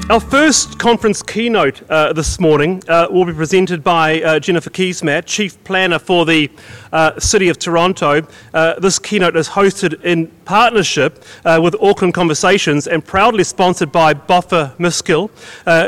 [0.07, 5.25] Our first conference keynote uh, this morning uh, will be presented by uh, Jennifer Keesmaat,
[5.25, 6.51] Chief Planner for the
[6.91, 8.27] uh, City of Toronto.
[8.53, 14.13] Uh, this keynote is hosted in partnership uh, with Auckland Conversations and proudly sponsored by
[14.13, 15.31] Boffa Miskell,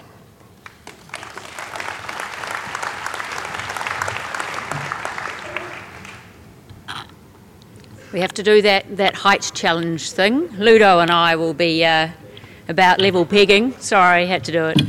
[8.14, 10.48] We have to do that, that height challenge thing.
[10.56, 12.08] Ludo and I will be uh,
[12.70, 13.74] about level pegging.
[13.80, 14.82] Sorry, had to do it.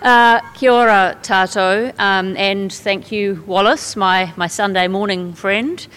[0.00, 5.88] Uh, kia ora tātou, um, and thank you, Wallace, my, my Sunday morning friend.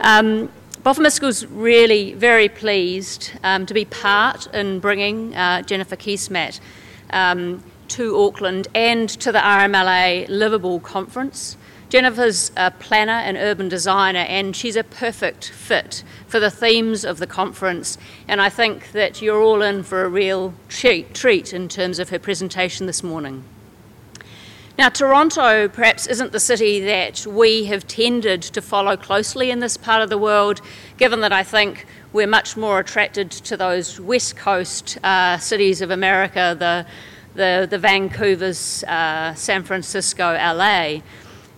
[0.00, 0.48] Um,
[0.84, 6.60] Boffa really very pleased um, to be part in bringing uh, Jennifer Keesmaat
[7.10, 11.56] um, to Auckland and to the RMLA Livable Conference.
[11.90, 17.18] Jennifer's a planner and urban designer, and she's a perfect fit for the themes of
[17.18, 17.98] the conference.
[18.28, 22.18] And I think that you're all in for a real treat, in terms of her
[22.20, 23.42] presentation this morning.
[24.78, 29.76] Now, Toronto perhaps isn't the city that we have tended to follow closely in this
[29.76, 30.60] part of the world,
[30.96, 35.90] given that I think we're much more attracted to those West Coast uh, cities of
[35.90, 36.86] America, the,
[37.34, 41.00] the, the Vancouvers, uh, San Francisco, LA.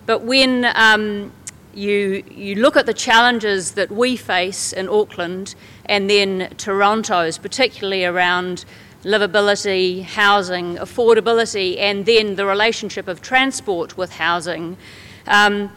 [0.06, 1.32] But when um,
[1.74, 5.54] you, you look at the challenges that we face in Auckland
[5.86, 8.64] and then Toronto's, particularly around
[9.04, 14.76] livability, housing, affordability, and then the relationship of transport with housing
[15.26, 15.70] um,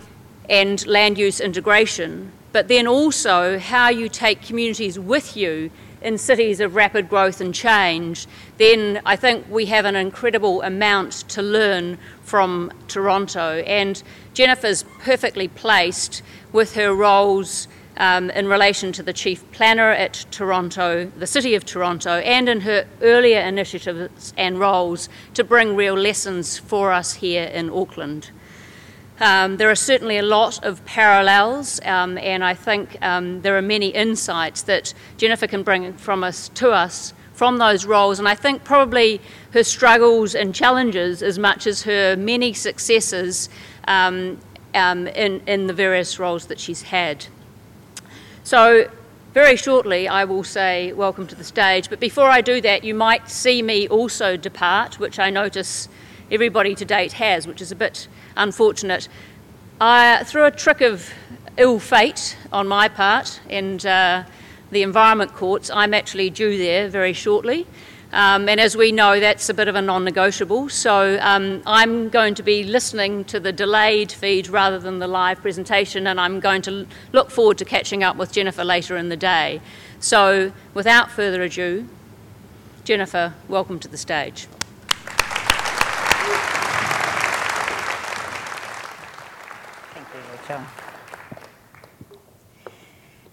[0.49, 5.71] and land use integration, but then also how you take communities with you
[6.01, 11.11] in cities of rapid growth and change, then I think we have an incredible amount
[11.29, 13.63] to learn from Toronto.
[13.65, 14.01] And
[14.33, 16.21] Jennifer's perfectly placed
[16.51, 17.67] with her roles
[17.97, 22.61] um, in relation to the Chief Planner at Toronto, the City of Toronto, and in
[22.61, 28.31] her earlier initiatives and roles to bring real lessons for us here in Auckland.
[29.19, 33.61] Um, there are certainly a lot of parallels, um, and I think um, there are
[33.61, 38.17] many insights that Jennifer can bring from us to us from those roles.
[38.17, 43.49] And I think probably her struggles and challenges, as much as her many successes
[43.87, 44.39] um,
[44.73, 47.27] um, in, in the various roles that she's had.
[48.43, 48.89] So,
[49.33, 51.89] very shortly, I will say welcome to the stage.
[51.89, 55.89] But before I do that, you might see me also depart, which I notice
[56.31, 58.07] everybody to date has, which is a bit
[58.37, 59.09] unfortunate.
[59.81, 61.11] I, through a trick of
[61.57, 64.23] ill fate on my part and uh,
[64.75, 67.65] the Environment Courts, I'm actually due there very shortly.
[68.11, 70.67] Um, and as we know, that's a bit of a non negotiable.
[70.69, 75.41] So um, I'm going to be listening to the delayed feed rather than the live
[75.41, 79.17] presentation, and I'm going to look forward to catching up with Jennifer later in the
[79.17, 79.61] day.
[79.99, 81.87] So without further ado,
[82.83, 84.47] Jennifer, welcome to the stage.
[89.93, 90.84] Thank you, Rachel.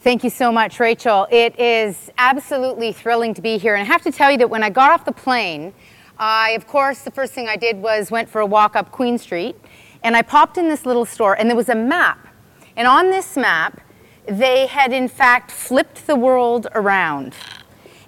[0.02, 1.28] Thank you so much, Rachel.
[1.30, 3.76] It is absolutely thrilling to be here.
[3.76, 5.72] And I have to tell you that when I got off the plane,
[6.18, 9.16] I, of course, the first thing I did was went for a walk up Queen
[9.16, 9.54] Street.
[10.02, 12.26] And I popped in this little store, and there was a map.
[12.76, 13.80] And on this map,
[14.26, 17.36] they had in fact flipped the world around.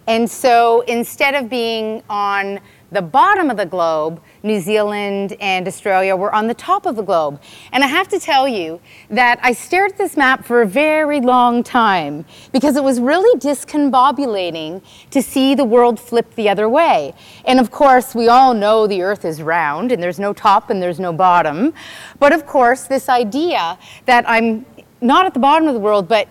[0.09, 2.59] And so instead of being on
[2.91, 7.03] the bottom of the globe, New Zealand and Australia were on the top of the
[7.03, 7.41] globe.
[7.73, 11.21] And I have to tell you that I stared at this map for a very
[11.23, 17.15] long time because it was really discombobulating to see the world flip the other way.
[17.47, 20.83] And of course, we all know the earth is round and there's no top and
[20.83, 21.73] there's no bottom.
[22.19, 24.67] But of course, this idea that I'm
[25.01, 26.29] not at the bottom of the world, but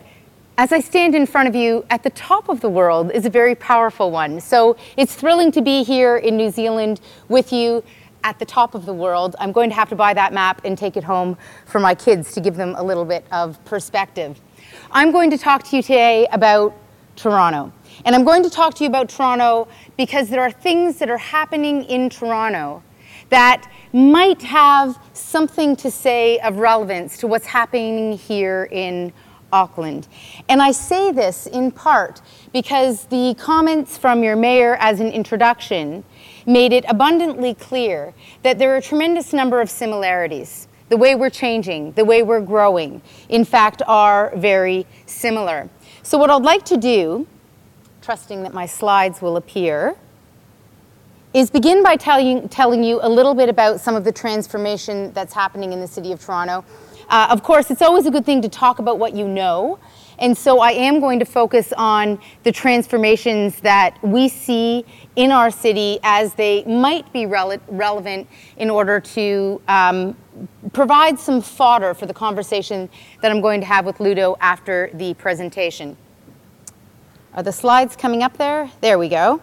[0.57, 3.29] as I stand in front of you at the top of the world is a
[3.29, 4.39] very powerful one.
[4.39, 7.83] So it's thrilling to be here in New Zealand with you
[8.23, 9.35] at the top of the world.
[9.39, 12.33] I'm going to have to buy that map and take it home for my kids
[12.33, 14.39] to give them a little bit of perspective.
[14.91, 16.75] I'm going to talk to you today about
[17.15, 17.71] Toronto.
[18.05, 19.67] And I'm going to talk to you about Toronto
[19.97, 22.81] because there are things that are happening in Toronto
[23.29, 29.13] that might have something to say of relevance to what's happening here in
[29.51, 30.07] Auckland.
[30.49, 32.21] And I say this in part
[32.51, 36.03] because the comments from your mayor as an introduction
[36.45, 38.13] made it abundantly clear
[38.43, 40.67] that there are a tremendous number of similarities.
[40.89, 45.69] The way we're changing, the way we're growing, in fact, are very similar.
[46.03, 47.25] So, what I'd like to do,
[48.01, 49.95] trusting that my slides will appear,
[51.33, 55.33] is begin by telling, telling you a little bit about some of the transformation that's
[55.33, 56.63] happening in the City of Toronto
[57.09, 59.79] uh, of course, it's always a good thing to talk about what you know.
[60.19, 65.51] And so I am going to focus on the transformations that we see in our
[65.51, 68.27] city as they might be rele- relevant
[68.57, 70.15] in order to um,
[70.71, 72.89] provide some fodder for the conversation
[73.21, 75.97] that I'm going to have with Ludo after the presentation.
[77.33, 78.69] Are the slides coming up there?
[78.81, 79.41] There we go.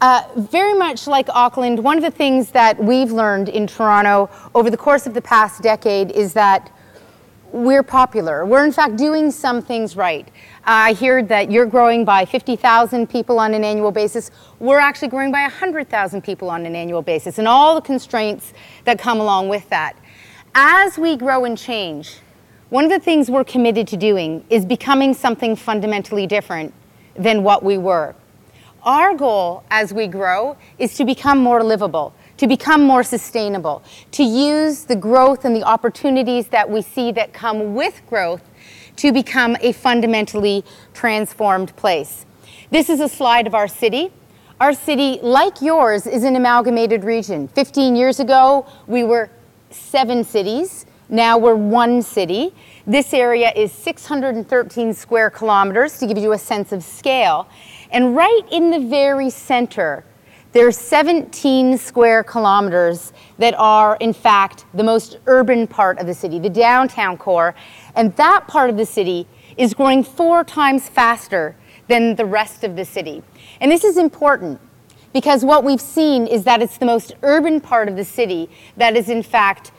[0.00, 4.70] Uh, very much like Auckland, one of the things that we've learned in Toronto over
[4.70, 6.70] the course of the past decade is that
[7.52, 8.44] we're popular.
[8.44, 10.26] We're in fact doing some things right.
[10.28, 14.30] Uh, I hear that you're growing by 50,000 people on an annual basis.
[14.58, 18.52] We're actually growing by 100,000 people on an annual basis, and all the constraints
[18.84, 19.96] that come along with that.
[20.54, 22.18] As we grow and change,
[22.70, 26.74] one of the things we're committed to doing is becoming something fundamentally different
[27.14, 28.14] than what we were.
[28.82, 33.82] Our goal as we grow is to become more livable, to become more sustainable,
[34.12, 38.42] to use the growth and the opportunities that we see that come with growth
[38.96, 40.64] to become a fundamentally
[40.94, 42.26] transformed place.
[42.70, 44.10] This is a slide of our city.
[44.60, 47.46] Our city, like yours, is an amalgamated region.
[47.48, 49.30] 15 years ago, we were
[49.70, 50.84] seven cities.
[51.08, 52.52] Now we're one city.
[52.86, 57.48] This area is 613 square kilometers to give you a sense of scale.
[57.90, 60.04] And right in the very center
[60.58, 66.40] there's 17 square kilometers that are, in fact, the most urban part of the city,
[66.40, 67.54] the downtown core.
[67.94, 71.54] And that part of the city is growing four times faster
[71.86, 73.22] than the rest of the city.
[73.60, 74.60] And this is important
[75.12, 78.96] because what we've seen is that it's the most urban part of the city that
[78.96, 79.70] is, in fact,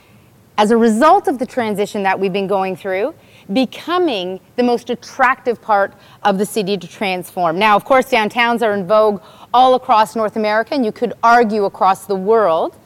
[0.58, 3.14] as a result of the transition that we've been going through,
[3.54, 5.94] becoming the most attractive part
[6.24, 7.58] of the city to transform.
[7.58, 9.22] Now, of course, downtowns are in vogue
[9.54, 12.78] all across North America, and you could argue across the world,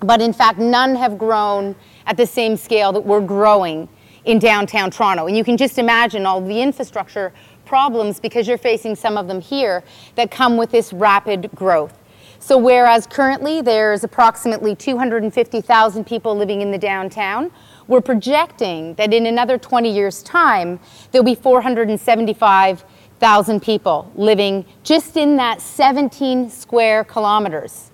[0.00, 1.74] but in fact, none have grown
[2.06, 3.88] at the same scale that we're growing
[4.24, 5.26] in downtown Toronto.
[5.26, 7.32] And you can just imagine all the infrastructure
[7.64, 9.82] problems because you're facing some of them here
[10.14, 11.98] that come with this rapid growth.
[12.38, 17.50] So, whereas currently there's approximately 250,000 people living in the downtown,
[17.86, 20.80] we're projecting that in another 20 years' time,
[21.12, 27.90] there'll be 475,000 people living just in that 17 square kilometers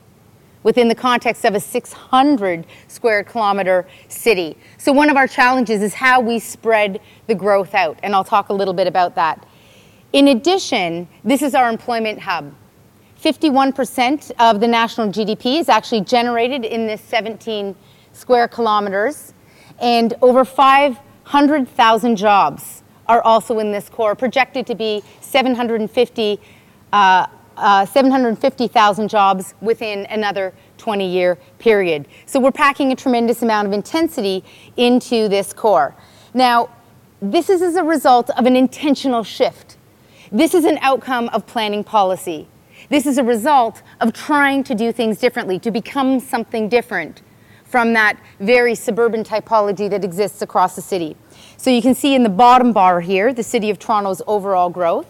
[0.63, 4.57] within the context of a 600 square kilometer city.
[4.79, 8.51] So, one of our challenges is how we spread the growth out, and I'll talk
[8.51, 9.45] a little bit about that.
[10.13, 12.55] In addition, this is our employment hub.
[13.23, 17.77] 51% of the national GDP is actually generated in this 17
[18.13, 19.35] square kilometers
[19.81, 26.41] and over 500,000 jobs are also in this core, projected to be 750,
[26.93, 32.07] uh, uh, 750,000 jobs within another 20 year period.
[32.27, 34.45] So we're packing a tremendous amount of intensity
[34.77, 35.95] into this core.
[36.35, 36.71] Now,
[37.21, 39.77] this is as a result of an intentional shift.
[40.31, 42.47] This is an outcome of planning policy.
[42.89, 47.23] This is a result of trying to do things differently, to become something different
[47.71, 51.17] from that very suburban typology that exists across the city.
[51.57, 55.07] So you can see in the bottom bar here, the City of Toronto's overall growth.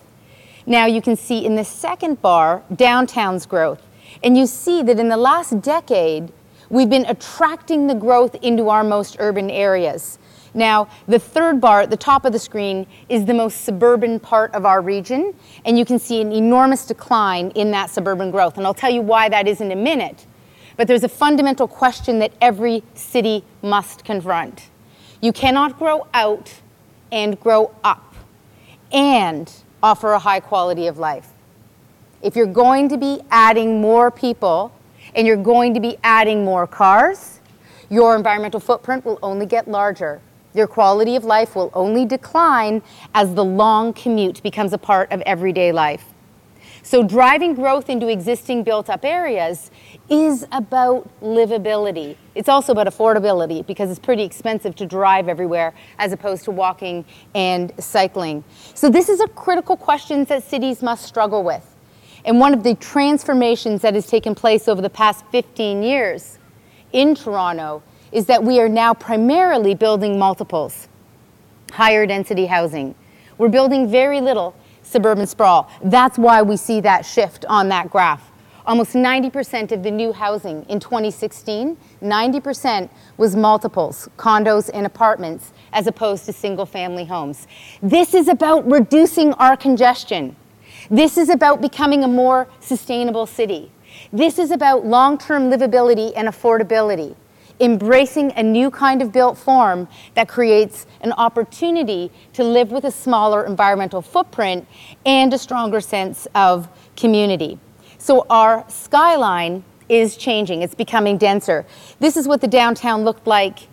[0.66, 3.82] Now you can see in the second bar, downtown's growth.
[4.22, 6.32] And you see that in the last decade,
[6.68, 10.18] we've been attracting the growth into our most urban areas.
[10.52, 14.52] Now, the third bar at the top of the screen is the most suburban part
[14.52, 15.32] of our region,
[15.64, 18.58] and you can see an enormous decline in that suburban growth.
[18.58, 20.26] And I'll tell you why that is in a minute.
[20.80, 24.70] But there's a fundamental question that every city must confront.
[25.20, 26.54] You cannot grow out
[27.12, 28.14] and grow up
[28.90, 31.28] and offer a high quality of life.
[32.22, 34.72] If you're going to be adding more people
[35.14, 37.40] and you're going to be adding more cars,
[37.90, 40.22] your environmental footprint will only get larger.
[40.54, 42.80] Your quality of life will only decline
[43.14, 46.09] as the long commute becomes a part of everyday life.
[46.82, 49.70] So, driving growth into existing built up areas
[50.08, 52.16] is about livability.
[52.34, 57.04] It's also about affordability because it's pretty expensive to drive everywhere as opposed to walking
[57.34, 58.44] and cycling.
[58.74, 61.66] So, this is a critical question that cities must struggle with.
[62.24, 66.38] And one of the transformations that has taken place over the past 15 years
[66.92, 67.82] in Toronto
[68.12, 70.88] is that we are now primarily building multiples,
[71.72, 72.94] higher density housing.
[73.38, 74.54] We're building very little
[74.90, 75.70] suburban sprawl.
[75.82, 78.30] That's why we see that shift on that graph.
[78.66, 85.86] Almost 90% of the new housing in 2016, 90% was multiples, condos and apartments, as
[85.86, 87.46] opposed to single family homes.
[87.82, 90.36] This is about reducing our congestion.
[90.90, 93.72] This is about becoming a more sustainable city.
[94.12, 97.16] This is about long term livability and affordability
[97.60, 102.90] embracing a new kind of built form that creates an opportunity to live with a
[102.90, 104.66] smaller environmental footprint
[105.04, 107.58] and a stronger sense of community.
[107.98, 111.66] So our skyline is changing, it's becoming denser.
[111.98, 113.68] This is what the downtown looked like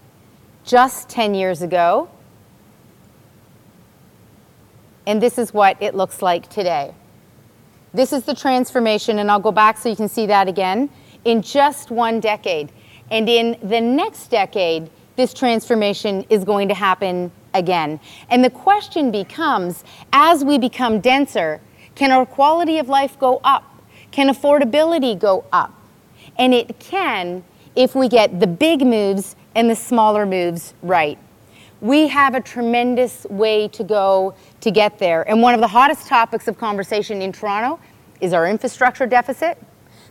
[0.65, 2.09] just 10 years ago.
[5.05, 6.93] And this is what it looks like today.
[7.93, 10.89] This is the transformation, and I'll go back so you can see that again.
[11.23, 12.71] In just one decade,
[13.09, 17.99] and in the next decade, this transformation is going to happen again.
[18.29, 19.83] And the question becomes
[20.13, 21.59] as we become denser,
[21.95, 23.63] can our quality of life go up?
[24.11, 25.73] Can affordability go up?
[26.37, 27.43] And it can
[27.75, 31.17] if we get the big moves and the smaller moves right.
[31.81, 35.27] We have a tremendous way to go to get there.
[35.29, 37.79] And one of the hottest topics of conversation in Toronto
[38.19, 39.61] is our infrastructure deficit,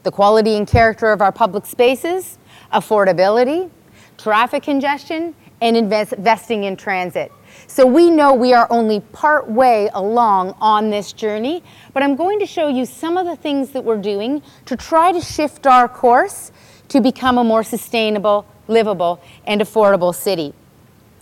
[0.04, 2.38] the quality and character of our public spaces,
[2.76, 3.71] affordability,
[4.18, 7.33] traffic congestion, and invest, investing in transit.
[7.66, 11.62] So we know we are only part way along on this journey,
[11.95, 15.11] but I'm going to show you some of the things that we're doing to try
[15.11, 16.52] to shift our course
[16.88, 20.52] to become a more sustainable, livable, and affordable city.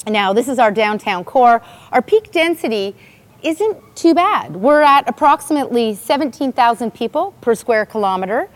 [0.06, 1.62] Now, this is our downtown core.
[1.92, 2.94] Our peak density
[3.42, 4.56] isn't too bad.
[4.56, 8.48] We're at approximately 17,000 people per square kilometer.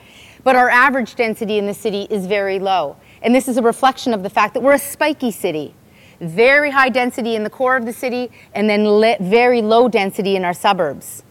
[0.44, 2.96] But our average density in the city is very low.
[3.22, 5.74] And this is a reflection of the fact that we're a spiky city.
[6.20, 8.84] Very high density in the core of the city, and then
[9.20, 11.22] very low density in our suburbs.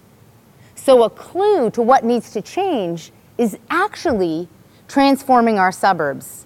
[0.76, 4.48] So, a clue to what needs to change is actually
[4.88, 6.46] transforming our suburbs.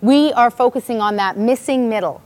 [0.00, 2.22] We are focusing on that missing middle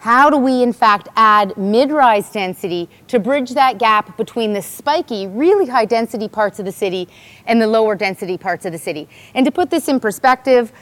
[0.00, 4.62] how do we, in fact, add mid rise density to bridge that gap between the
[4.62, 7.06] spiky, really high density parts of the city
[7.46, 9.08] and the lower density parts of the city?
[9.34, 10.72] And to put this in perspective,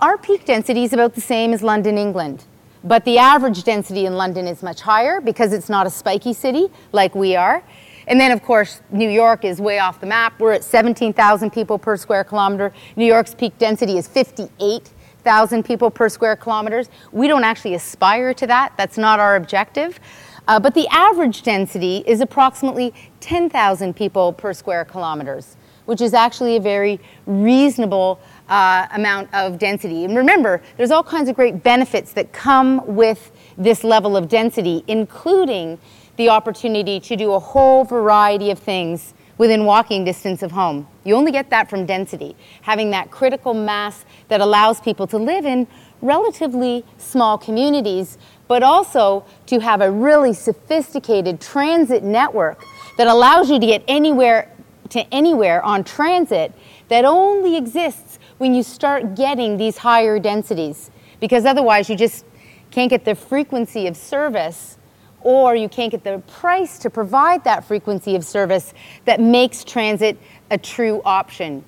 [0.00, 2.46] our peak density is about the same as London, England.
[2.82, 6.68] But the average density in London is much higher because it's not a spiky city
[6.92, 7.62] like we are.
[8.06, 10.40] And then, of course, New York is way off the map.
[10.40, 12.72] We're at 17,000 people per square kilometer.
[12.94, 14.92] New York's peak density is 58
[15.26, 16.88] thousand people per square kilometers.
[17.10, 18.74] We don't actually aspire to that.
[18.76, 19.98] That's not our objective.
[20.46, 25.56] Uh, but the average density is approximately 10,000 people per square kilometers,
[25.86, 30.04] which is actually a very reasonable uh, amount of density.
[30.04, 34.84] And remember, there's all kinds of great benefits that come with this level of density,
[34.86, 35.76] including
[36.18, 40.86] the opportunity to do a whole variety of things within walking distance of home.
[41.04, 45.44] You only get that from density, having that critical mass that allows people to live
[45.44, 45.66] in
[46.00, 52.64] relatively small communities, but also to have a really sophisticated transit network
[52.96, 54.50] that allows you to get anywhere
[54.90, 56.52] to anywhere on transit
[56.88, 62.24] that only exists when you start getting these higher densities because otherwise you just
[62.70, 64.78] can't get the frequency of service
[65.20, 70.18] or you can't get the price to provide that frequency of service that makes transit
[70.50, 71.64] a true option.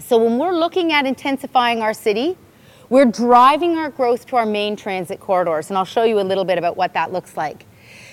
[0.00, 2.36] So when we're looking at intensifying our city,
[2.88, 6.44] we're driving our growth to our main transit corridors, and I'll show you a little
[6.44, 7.64] bit about what that looks like.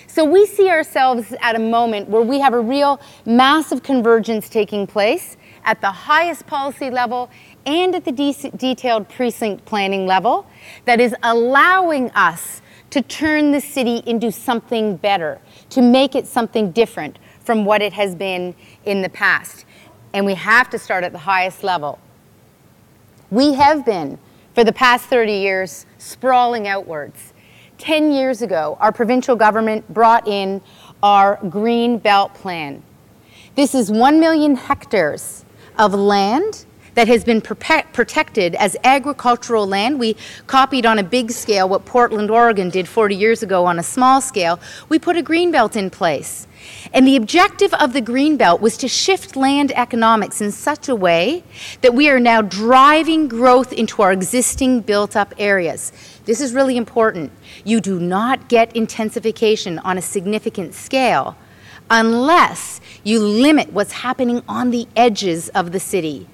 [0.07, 4.87] So we see ourselves at a moment where we have a real massive convergence taking
[4.87, 7.29] place at the highest policy level
[7.65, 10.47] and at the de- detailed precinct planning level
[10.85, 16.71] that is allowing us to turn the city into something better, to make it something
[16.71, 18.55] different from what it has been
[18.85, 19.65] in the past.
[20.13, 21.99] And we have to start at the highest level.
[23.31, 24.17] We have been,
[24.55, 27.33] for the past 30 years, sprawling outwards.
[27.77, 30.61] 10 years ago, our provincial government brought in
[31.01, 32.83] our Green Belt Plan.
[33.55, 35.45] This is 1 million hectares
[35.77, 36.65] of land
[36.95, 39.99] that has been protected as agricultural land.
[39.99, 40.15] We
[40.47, 44.21] copied on a big scale what Portland, Oregon did 40 years ago on a small
[44.21, 44.59] scale.
[44.89, 46.47] We put a green belt in place.
[46.93, 50.95] And the objective of the green belt was to shift land economics in such a
[50.95, 51.43] way
[51.81, 55.93] that we are now driving growth into our existing built up areas.
[56.25, 57.31] This is really important.
[57.63, 61.37] You do not get intensification on a significant scale
[61.89, 66.27] unless you limit what's happening on the edges of the city.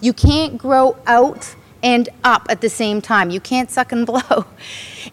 [0.00, 3.30] You can't grow out and up at the same time.
[3.30, 4.46] You can't suck and blow.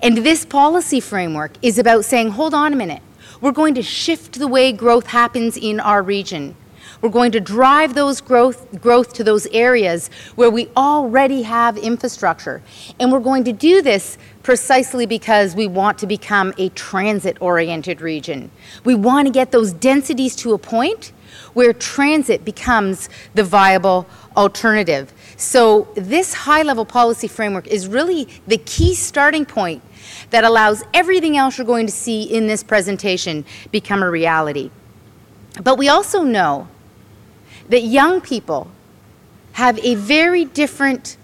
[0.01, 3.01] And this policy framework is about saying, hold on a minute.
[3.41, 6.55] We're going to shift the way growth happens in our region.
[7.01, 12.63] We're going to drive those growth, growth to those areas where we already have infrastructure.
[12.99, 18.01] And we're going to do this precisely because we want to become a transit oriented
[18.01, 18.49] region.
[18.83, 21.11] We want to get those densities to a point
[21.53, 25.11] where transit becomes the viable alternative.
[25.35, 29.81] So, this high level policy framework is really the key starting point
[30.29, 34.71] that allows everything else you're going to see in this presentation become a reality.
[35.61, 36.67] But we also know
[37.69, 38.69] that young people
[39.53, 41.17] have a very different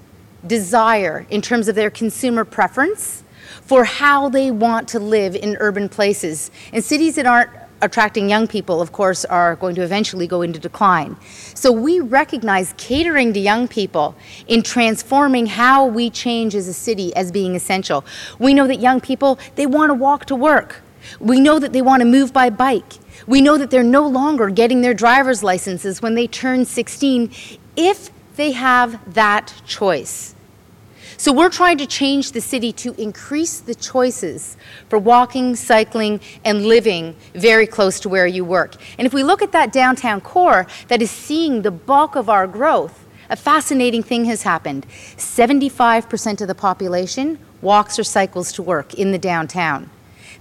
[0.46, 3.24] desire in terms of their consumer preference
[3.62, 6.52] for how they want to live in urban places.
[6.74, 7.52] In cities that aren't
[7.84, 11.18] attracting young people, of course, are going to eventually go into decline.
[11.54, 14.16] So we recognize catering to young people
[14.48, 18.06] in transforming how we change as a city as being essential.
[18.40, 20.82] We know that young people, they want to walk to work.
[21.20, 22.94] We know that they want to move by bike.
[23.28, 27.32] We know that they're no longer getting their driver's licenses when they turn 16
[27.76, 30.33] if they have that choice.
[31.24, 34.58] So we're trying to change the city to increase the choices
[34.90, 38.76] for walking, cycling, and living very close to where you work.
[38.98, 42.46] And if we look at that downtown core that is seeing the bulk of our
[42.46, 44.86] growth, a fascinating thing has happened.
[45.16, 49.90] 75% of the population walks or cycles to work in the downtown.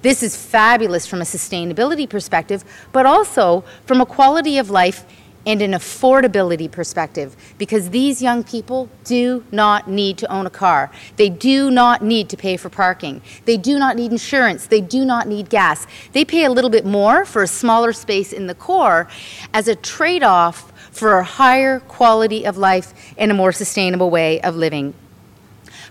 [0.03, 5.05] This is fabulous from a sustainability perspective, but also from a quality of life
[5.47, 10.91] and an affordability perspective because these young people do not need to own a car.
[11.17, 13.23] They do not need to pay for parking.
[13.45, 14.67] They do not need insurance.
[14.67, 15.87] They do not need gas.
[16.13, 19.09] They pay a little bit more for a smaller space in the core
[19.53, 24.41] as a trade off for a higher quality of life and a more sustainable way
[24.43, 24.95] of living.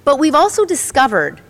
[0.04, 1.42] But we've also discovered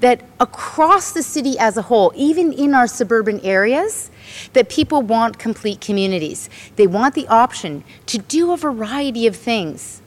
[0.00, 4.10] that across the city as a whole, even in our suburban areas,
[4.54, 6.48] that people want complete communities.
[6.76, 10.02] They want the option to do a variety of things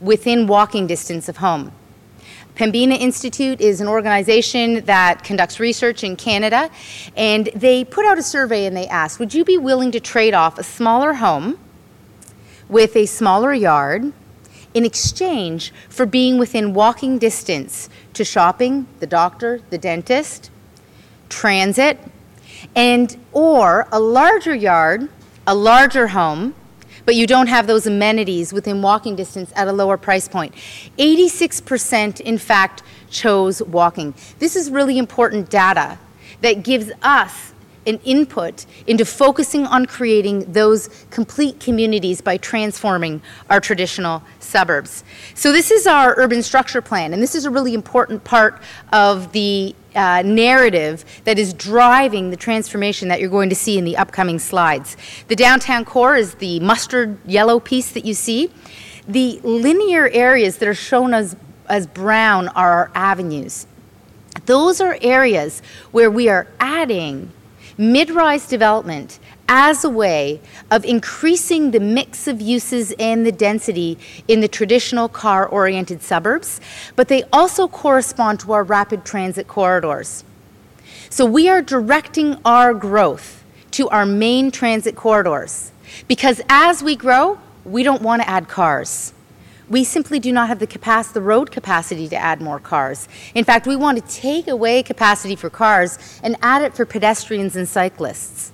[0.00, 1.72] within walking distance of home.
[2.56, 6.70] Pembina Institute is an organization that conducts research in Canada,
[7.14, 10.32] and they put out a survey and they asked Would you be willing to trade
[10.32, 11.58] off a smaller home
[12.68, 14.12] with a smaller yard
[14.76, 20.50] in exchange for being within walking distance to shopping, the doctor, the dentist,
[21.30, 21.98] transit,
[22.74, 25.08] and or a larger yard,
[25.46, 26.54] a larger home,
[27.06, 30.54] but you don't have those amenities within walking distance at a lower price point.
[30.98, 34.12] 86% in fact chose walking.
[34.40, 35.98] This is really important data
[36.42, 37.54] that gives us
[37.86, 45.04] an input into focusing on creating those complete communities by transforming our traditional suburbs.
[45.34, 48.60] So, this is our urban structure plan, and this is a really important part
[48.92, 53.84] of the uh, narrative that is driving the transformation that you're going to see in
[53.84, 54.96] the upcoming slides.
[55.28, 58.50] The downtown core is the mustard yellow piece that you see.
[59.08, 61.36] The linear areas that are shown as,
[61.68, 63.66] as brown are our avenues.
[64.44, 67.32] Those are areas where we are adding
[67.78, 74.40] mid-rise development as a way of increasing the mix of uses and the density in
[74.40, 76.60] the traditional car-oriented suburbs,
[76.96, 80.24] but they also correspond to our rapid transit corridors.
[81.10, 85.70] So we are directing our growth to our main transit corridors
[86.08, 89.12] because as we grow, we don't want to add cars
[89.68, 93.08] we simply do not have the capacity, the road capacity to add more cars.
[93.34, 97.56] In fact, we want to take away capacity for cars and add it for pedestrians
[97.56, 98.52] and cyclists.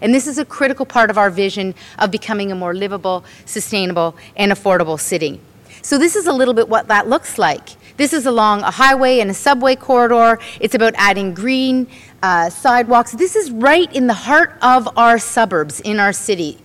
[0.00, 4.16] And this is a critical part of our vision of becoming a more livable, sustainable,
[4.36, 5.40] and affordable city.
[5.80, 7.70] So this is a little bit what that looks like.
[7.96, 10.38] This is along a highway and a subway corridor.
[10.60, 11.86] It's about adding green
[12.22, 13.12] uh, sidewalks.
[13.12, 16.61] This is right in the heart of our suburbs in our city.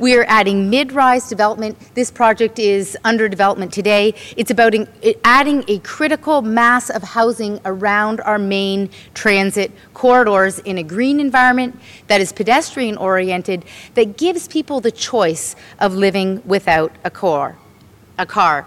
[0.00, 1.76] We are adding mid-rise development.
[1.94, 4.14] This project is under development today.
[4.34, 4.74] It's about
[5.24, 11.78] adding a critical mass of housing around our main transit corridors in a green environment
[12.06, 17.58] that is pedestrian oriented, that gives people the choice of living without a car.
[18.18, 18.66] A car.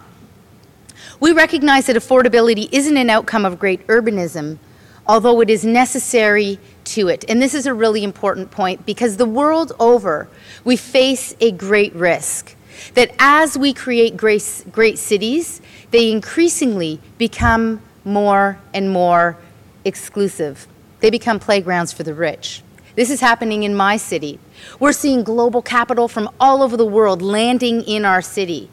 [1.19, 4.59] We recognize that affordability isn't an outcome of great urbanism,
[5.07, 7.25] although it is necessary to it.
[7.27, 10.27] And this is a really important point because the world over,
[10.63, 12.55] we face a great risk
[12.95, 19.37] that as we create great, great cities, they increasingly become more and more
[19.85, 20.67] exclusive.
[20.99, 22.61] They become playgrounds for the rich.
[22.95, 24.39] This is happening in my city.
[24.79, 28.69] We're seeing global capital from all over the world landing in our city.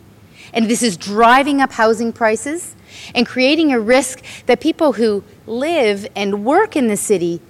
[0.52, 2.74] And this is driving up housing prices
[3.14, 7.40] and creating a risk that people who live and work in the city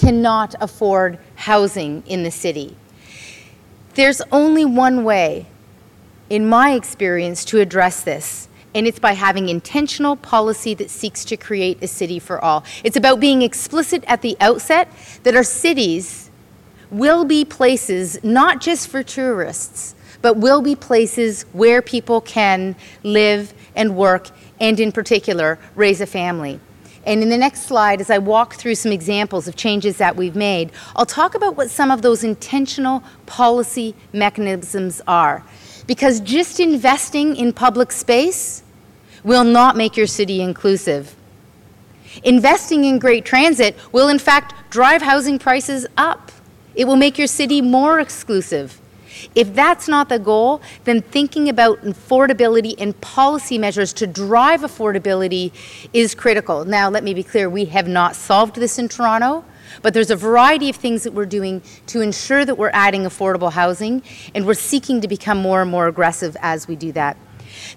[0.00, 2.74] cannot afford housing in the city.
[3.94, 5.46] There's only one way,
[6.30, 11.36] in my experience, to address this, and it's by having intentional policy that seeks to
[11.36, 12.64] create a city for all.
[12.82, 14.88] It's about being explicit at the outset
[15.24, 16.30] that our cities
[16.90, 23.52] will be places not just for tourists, but will be places where people can live
[23.76, 26.58] and work and, in particular, raise a family.
[27.06, 30.36] And in the next slide, as I walk through some examples of changes that we've
[30.36, 35.44] made, I'll talk about what some of those intentional policy mechanisms are.
[35.86, 38.62] Because just investing in public space
[39.24, 41.14] will not make your city inclusive.
[42.24, 46.32] Investing in great transit will, in fact, drive housing prices up.
[46.74, 48.79] It will make your city more exclusive.
[49.34, 55.52] If that's not the goal, then thinking about affordability and policy measures to drive affordability
[55.92, 56.64] is critical.
[56.64, 59.44] Now, let me be clear, we have not solved this in Toronto.
[59.82, 63.52] But there's a variety of things that we're doing to ensure that we're adding affordable
[63.52, 64.02] housing,
[64.34, 67.16] and we're seeking to become more and more aggressive as we do that.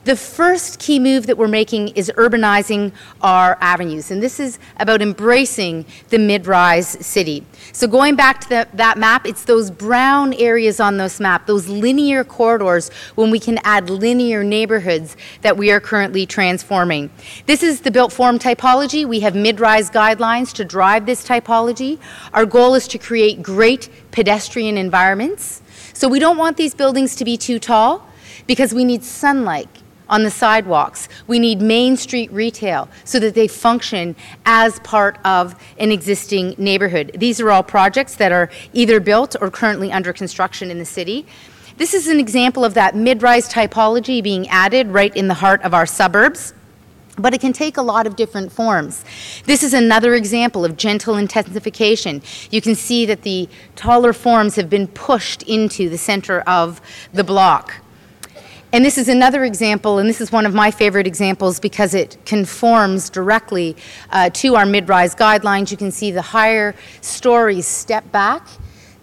[0.03, 5.01] The first key move that we're making is urbanizing our avenues, and this is about
[5.01, 7.45] embracing the mid-rise city.
[7.71, 11.67] So going back to the, that map, it's those brown areas on this map, those
[11.67, 17.09] linear corridors when we can add linear neighborhoods that we are currently transforming.
[17.45, 19.05] This is the built form typology.
[19.05, 21.99] We have mid-rise guidelines to drive this typology.
[22.33, 25.61] Our goal is to create great pedestrian environments.
[25.93, 28.07] So we don't want these buildings to be too tall
[28.47, 29.69] because we need sunlight
[30.09, 31.09] on the sidewalks.
[31.27, 34.15] We need Main Street retail so that they function
[34.45, 37.11] as part of an existing neighborhood.
[37.15, 41.25] These are all projects that are either built or currently under construction in the city.
[41.77, 45.73] This is an example of that mid-rise typology being added right in the heart of
[45.73, 46.53] our suburbs.
[47.15, 49.05] But it can take a lot of different forms.
[49.45, 52.23] This is another example of gentle intensification.
[52.49, 56.81] You can see that the taller forms have been pushed into the center of
[57.13, 57.82] the block.
[58.73, 62.17] And this is another example, and this is one of my favorite examples because it
[62.25, 63.77] conforms directly
[64.09, 65.69] uh, to our mid-rise guidelines.
[65.69, 68.47] You can see the higher stories step back.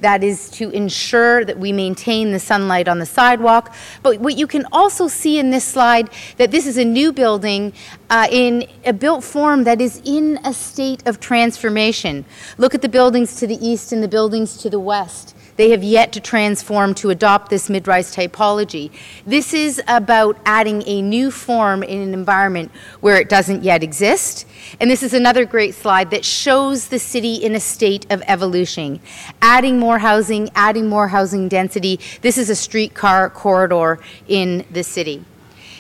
[0.01, 3.73] That is to ensure that we maintain the sunlight on the sidewalk.
[4.03, 7.73] But what you can also see in this slide, that this is a new building
[8.09, 12.25] uh, in a built form that is in a state of transformation.
[12.59, 15.37] Look at the buildings to the east and the buildings to the west.
[15.61, 18.91] They have yet to transform to adopt this mid-rise typology.
[19.27, 24.47] This is about adding a new form in an environment where it doesn't yet exist.
[24.81, 29.01] And this is another great slide that shows the city in a state of evolution.
[29.43, 32.01] Adding more housing, adding more housing density.
[32.23, 35.27] This is a streetcar corridor in the city.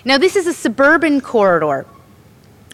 [0.04, 1.86] Now this is a suburban corridor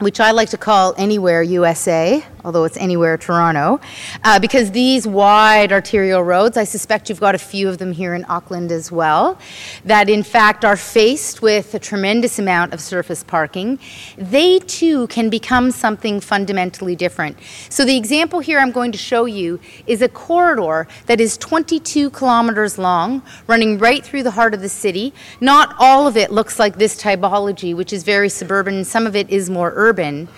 [0.01, 3.81] which I like to call Anywhere USA, although it's Anywhere Toronto,
[4.25, 8.15] uh, because these wide arterial roads, I suspect you've got a few of them here
[8.15, 9.39] in Auckland as well,
[9.85, 13.79] that in fact are faced with a tremendous amount of surface parking,
[14.17, 17.37] they too can become something fundamentally different.
[17.69, 22.11] So the example here I'm going to show you is a corridor that is 22
[22.11, 25.13] kilometers long, running right through the heart of the city.
[25.41, 29.29] Not all of it looks like this typology, which is very suburban, some of it
[29.31, 30.29] is more urban urban.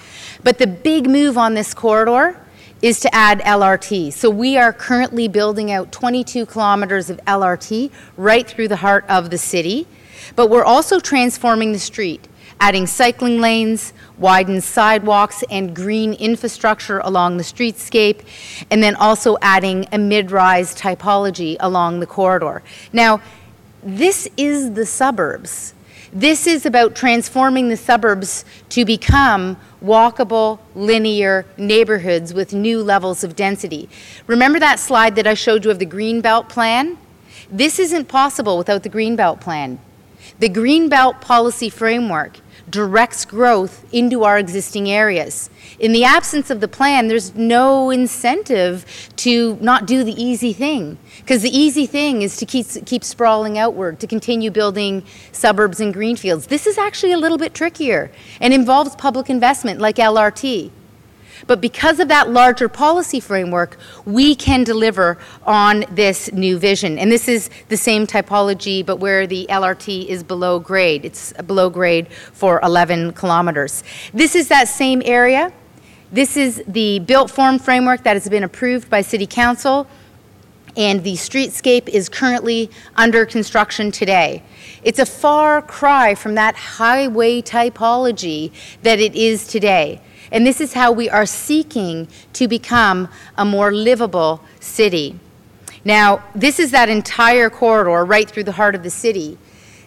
[0.42, 2.40] But the big move on this corridor
[2.81, 4.12] is to add LRT.
[4.12, 9.31] So we are currently building out 22 kilometers of LRT right through the heart of
[9.31, 9.87] the city.
[10.37, 12.29] But we're also transforming the street,
[12.61, 18.24] adding cycling lanes, widened sidewalks, and green infrastructure along the streetscape,
[18.70, 22.62] and then also adding a mid-rise typology along the corridor.
[22.92, 23.20] Now,
[23.83, 25.74] this is the suburbs.
[26.12, 33.37] This is about transforming the suburbs to become walkable, linear neighborhoods with new levels of
[33.37, 33.88] density.
[34.27, 36.97] Remember that slide that I showed you of the Greenbelt Plan?
[37.51, 39.79] This isn't possible without the Greenbelt Plan.
[40.38, 45.50] The Greenbelt Policy Framework directs growth into our existing areas.
[45.78, 48.85] In the absence of the plan, there's no incentive
[49.16, 50.98] to not do the easy thing.
[51.18, 55.92] Because the easy thing is to keep, keep sprawling outward, to continue building suburbs and
[55.92, 56.46] greenfields.
[56.46, 60.70] This is actually a little bit trickier and involves public investment like LRT.
[61.48, 66.98] But because of that larger policy framework, we can deliver on this new vision.
[66.98, 71.04] And this is the same typology, but where the LRT is below grade.
[71.04, 73.82] It's below grade for 11 kilometers.
[74.12, 75.52] This is that same area.
[76.12, 79.87] This is the built form framework that has been approved by City Council
[80.76, 84.42] and the streetscape is currently under construction today.
[84.84, 90.00] It's a far cry from that highway typology that it is today.
[90.31, 95.19] And this is how we are seeking to become a more livable city.
[95.85, 99.38] Now, this is that entire corridor right through the heart of the city.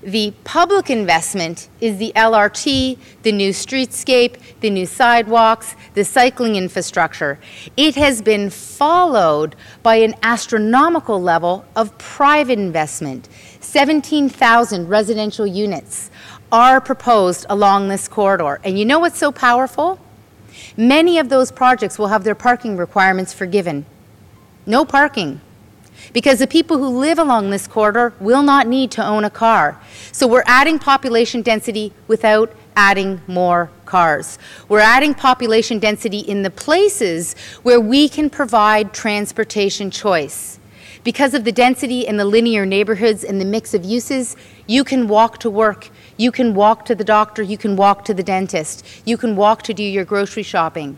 [0.03, 7.37] The public investment is the LRT, the new streetscape, the new sidewalks, the cycling infrastructure.
[7.77, 13.29] It has been followed by an astronomical level of private investment.
[13.59, 16.09] 17,000 residential units
[16.51, 18.59] are proposed along this corridor.
[18.63, 19.99] And you know what's so powerful?
[20.77, 23.85] Many of those projects will have their parking requirements forgiven.
[24.65, 25.41] No parking.
[26.13, 29.79] Because the people who live along this corridor will not need to own a car.
[30.11, 34.39] So we're adding population density without adding more cars.
[34.67, 40.59] We're adding population density in the places where we can provide transportation choice.
[41.03, 44.35] Because of the density in the linear neighborhoods and the mix of uses,
[44.67, 45.89] you can walk to work,
[46.21, 49.63] you can walk to the doctor, you can walk to the dentist, you can walk
[49.63, 50.95] to do your grocery shopping,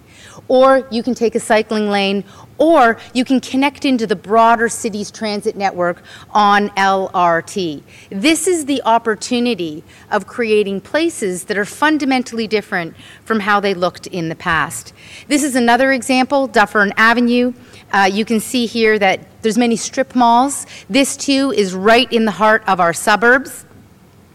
[0.50, 2.26] or you can take a cycling lane,
[2.58, 7.82] or you can connect into the broader city's transit network on LRT.
[8.10, 9.82] This is the opportunity
[10.12, 14.94] of creating places that are fundamentally different from how they looked in the past.
[15.30, 17.54] This is another example, Dufferin Avenue.
[17.94, 20.66] Uh, you can see here that there's many strip malls.
[20.90, 23.66] This too is right in the heart of our suburbs.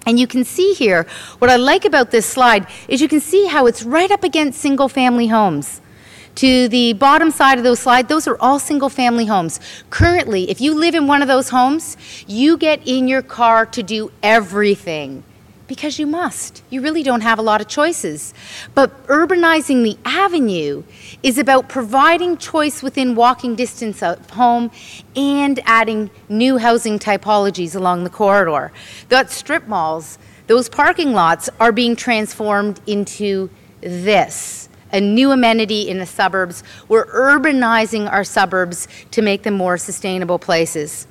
[0.08, 1.06] And you can see here,
[1.38, 4.58] what I like about this slide is you can see how it's right up against
[4.58, 5.82] single family homes.
[6.36, 9.60] To the bottom side of those slides, those are all single family homes.
[9.90, 13.82] Currently, if you live in one of those homes, you get in your car to
[13.82, 15.24] do everything
[15.68, 16.62] because you must.
[16.70, 18.34] You really don't have a lot of choices.
[18.74, 20.82] But urbanizing the avenue
[21.22, 24.72] is about providing choice within walking distance of home
[25.14, 28.72] and adding new housing typologies along the corridor.
[29.10, 33.50] That strip malls, those parking lots are being transformed into
[33.80, 36.62] this a new amenity in the suburbs.
[36.88, 41.06] We're urbanizing our suburbs to make them more sustainable places.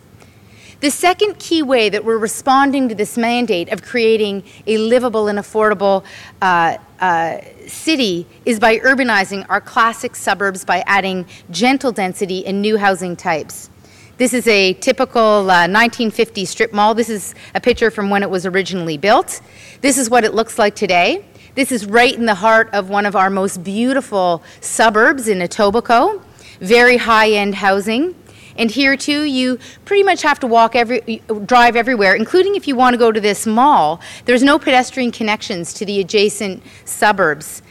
[0.79, 5.39] The second key way that we're responding to this mandate of creating a livable and
[5.39, 6.03] affordable
[6.39, 12.77] uh, uh, city is by urbanizing our classic suburbs by adding gentle density and new
[12.77, 13.71] housing types.
[14.17, 16.93] This is a typical uh, 1950 strip mall.
[16.93, 19.41] This is a picture from when it was originally built.
[19.81, 21.25] This is what it looks like today.
[21.55, 26.21] This is right in the heart of one of our most beautiful suburbs in Etobicoke.
[26.59, 28.13] Very high end housing.
[28.57, 32.75] And here too, you pretty much have to walk every, drive everywhere, including if you
[32.75, 34.01] want to go to this mall.
[34.25, 37.61] There's no pedestrian connections to the adjacent suburbs.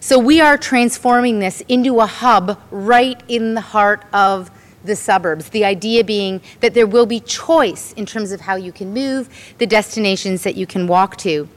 [0.00, 4.50] So we are transforming this into a hub right in the heart of
[4.84, 5.48] the suburbs.
[5.48, 9.28] The idea being that there will be choice in terms of how you can move,
[9.58, 11.48] the destinations that you can walk to.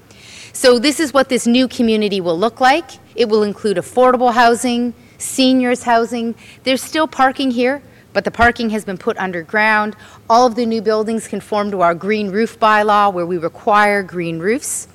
[0.52, 2.90] So this is what this new community will look like.
[3.16, 6.34] It will include affordable housing, seniors housing.
[6.64, 9.96] There's still parking here but the parking has been put underground.
[10.30, 14.40] All of the new buildings conform to our green roof bylaw where we require green
[14.40, 14.88] roofs.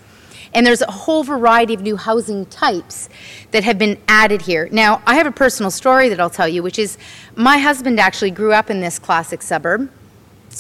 [0.53, 3.09] And there's a whole variety of new housing types
[3.51, 4.69] that have been added here.
[4.71, 6.97] Now, I have a personal story that I'll tell you, which is
[7.35, 9.91] my husband actually grew up in this classic suburb.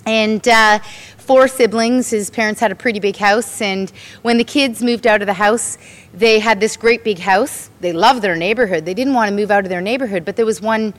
[0.05, 0.81] And uh,
[1.19, 3.63] four siblings, his parents had a pretty big house.
[3.63, 3.91] And
[4.23, 5.79] when the kids moved out of the house,
[6.13, 7.71] they had this great big house.
[7.81, 8.85] They loved their neighborhood.
[8.85, 10.93] They didn't want to move out of their neighborhood, but there was one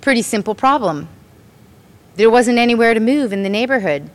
[0.00, 1.08] Pretty simple problem.
[2.16, 4.10] There wasn't anywhere to move in the neighborhood.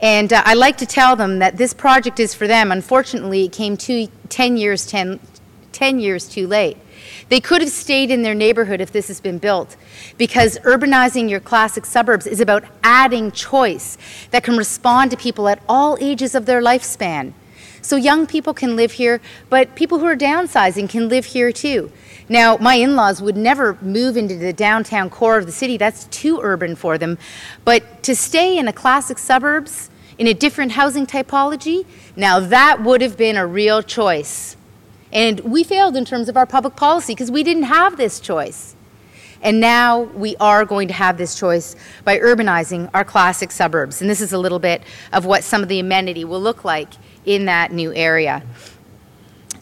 [0.00, 2.72] And uh, I like to tell them that this project is for them.
[2.72, 5.20] Unfortunately, it came two, 10, years, 10,
[5.72, 6.76] 10 years too late.
[7.28, 9.76] They could have stayed in their neighborhood if this has been built
[10.18, 13.96] because urbanizing your classic suburbs is about adding choice
[14.30, 17.32] that can respond to people at all ages of their lifespan.
[17.82, 21.90] So young people can live here, but people who are downsizing can live here too.
[22.30, 26.04] Now, my in laws would never move into the downtown core of the city, that's
[26.06, 27.18] too urban for them.
[27.64, 33.00] But to stay in a classic suburbs, in a different housing typology, now that would
[33.00, 34.56] have been a real choice.
[35.12, 38.76] And we failed in terms of our public policy because we didn't have this choice.
[39.42, 44.00] And now we are going to have this choice by urbanizing our classic suburbs.
[44.00, 46.92] And this is a little bit of what some of the amenity will look like
[47.24, 48.44] in that new area.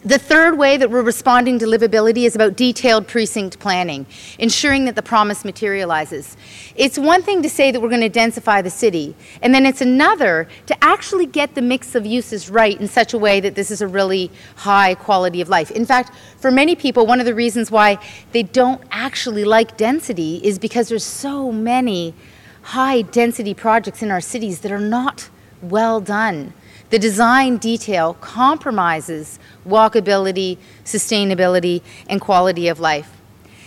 [0.05, 4.05] The third way that we're responding to livability is about detailed precinct planning,
[4.37, 6.37] ensuring that the promise materializes.
[6.77, 9.81] It's one thing to say that we're going to densify the city, and then it's
[9.81, 13.69] another to actually get the mix of uses right in such a way that this
[13.69, 15.69] is a really high quality of life.
[15.69, 17.97] In fact, for many people, one of the reasons why
[18.31, 22.13] they don't actually like density is because there's so many
[22.61, 25.29] high density projects in our cities that are not
[25.61, 26.53] well done.
[26.89, 33.15] The design detail compromises walkability, sustainability, and quality of life.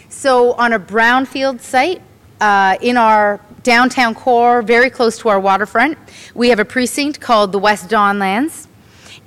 [0.08, 2.02] So, on a brownfield site
[2.40, 5.96] uh, in our downtown core, very close to our waterfront,
[6.34, 8.66] we have a precinct called the West Donlands.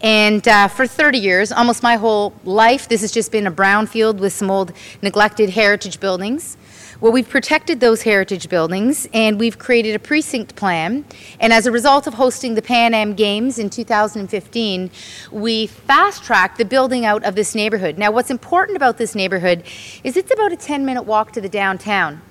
[0.02, 4.18] And uh, for 30 years, almost my whole life, this has just been a brownfield
[4.18, 6.58] with some old neglected heritage buildings.
[7.02, 11.04] Well, we've protected those heritage buildings and we've created a precinct plan.
[11.42, 14.90] And as a result of hosting the Pan Am Games in 2015,
[15.30, 17.98] we fast tracked the building out of this neighborhood.
[17.98, 19.64] Now, what's important about this neighborhood
[20.06, 22.22] is it's about a 10 minute walk to the downtown.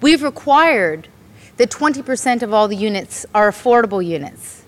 [0.00, 1.06] We've required
[1.56, 4.64] that 20% of all the units are affordable units.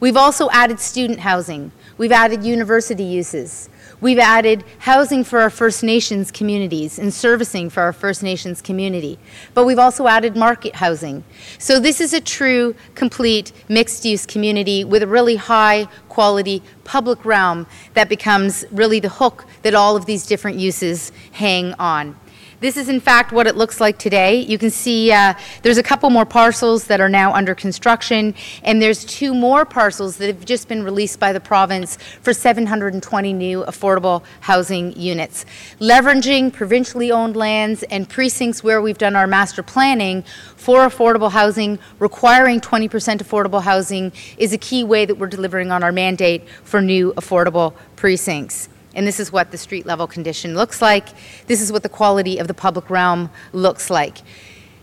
[0.00, 1.72] We've also added student housing.
[1.98, 3.68] We've added university uses.
[4.00, 9.18] We've added housing for our First Nations communities and servicing for our First Nations community.
[9.54, 11.24] But we've also added market housing.
[11.58, 17.24] So this is a true, complete, mixed use community with a really high quality public
[17.24, 22.16] realm that becomes really the hook that all of these different uses hang on.
[22.64, 24.36] This is in fact what it looks like today.
[24.36, 28.80] You can see uh, there's a couple more parcels that are now under construction, and
[28.80, 33.64] there's two more parcels that have just been released by the province for 720 new
[33.64, 35.44] affordable housing units.
[35.78, 40.24] Leveraging provincially owned lands and precincts where we've done our master planning
[40.56, 45.82] for affordable housing, requiring 20% affordable housing is a key way that we're delivering on
[45.82, 48.70] our mandate for new affordable precincts.
[48.94, 51.08] And this is what the street level condition looks like.
[51.46, 54.18] This is what the quality of the public realm looks like.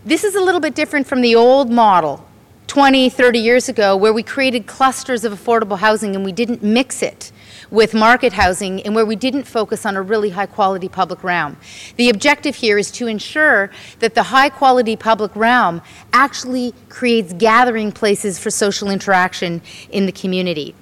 [0.06, 2.28] This is a little bit different from the old model
[2.68, 7.04] 20, 30 years ago, where we created clusters of affordable housing and we didn't mix
[7.04, 7.32] it
[7.70, 11.58] with market housing and where we didn't focus on a really high quality public realm.
[11.98, 15.82] The objective here is to ensure that the high quality public realm
[16.14, 20.74] actually creates gathering places for social interaction in the community.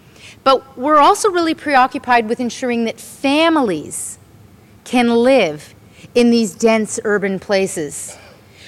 [0.43, 4.17] But we're also really preoccupied with ensuring that families
[4.83, 5.73] can live
[6.15, 8.17] in these dense urban places.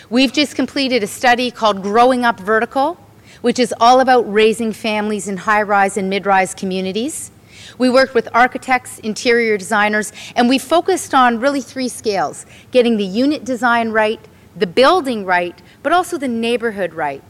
[0.09, 2.97] We've just completed a study called Growing Up Vertical,
[3.41, 7.31] which is all about raising families in high rise and mid rise communities.
[7.77, 13.05] We worked with architects, interior designers, and we focused on really three scales getting the
[13.05, 14.19] unit design right,
[14.55, 17.23] the building right, but also the neighborhood right.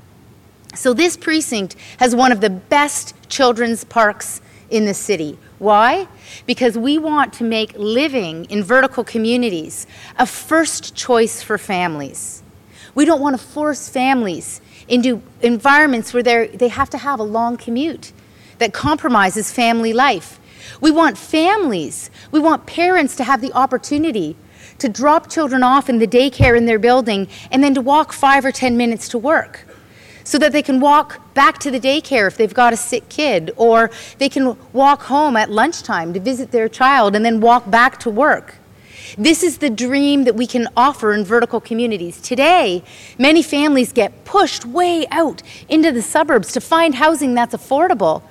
[0.74, 5.38] So this precinct has one of the best children's parks in the city.
[5.60, 6.08] Why?
[6.46, 9.86] Because we want to make living in vertical communities
[10.18, 12.42] a first choice for families.
[12.96, 17.58] We don't want to force families into environments where they have to have a long
[17.58, 18.14] commute
[18.58, 20.40] that compromises family life.
[20.80, 24.36] We want families, we want parents to have the opportunity
[24.78, 28.46] to drop children off in the daycare in their building and then to walk five
[28.46, 29.66] or ten minutes to work
[30.24, 33.52] so that they can walk back to the daycare if they've got a sick kid,
[33.56, 38.00] or they can walk home at lunchtime to visit their child and then walk back
[38.00, 38.56] to work.
[39.18, 42.22] This is the dream that we can offer in vertical communities.
[42.22, 42.84] Today,
[43.18, 48.24] many families get pushed way out into the suburbs to find housing that's affordable,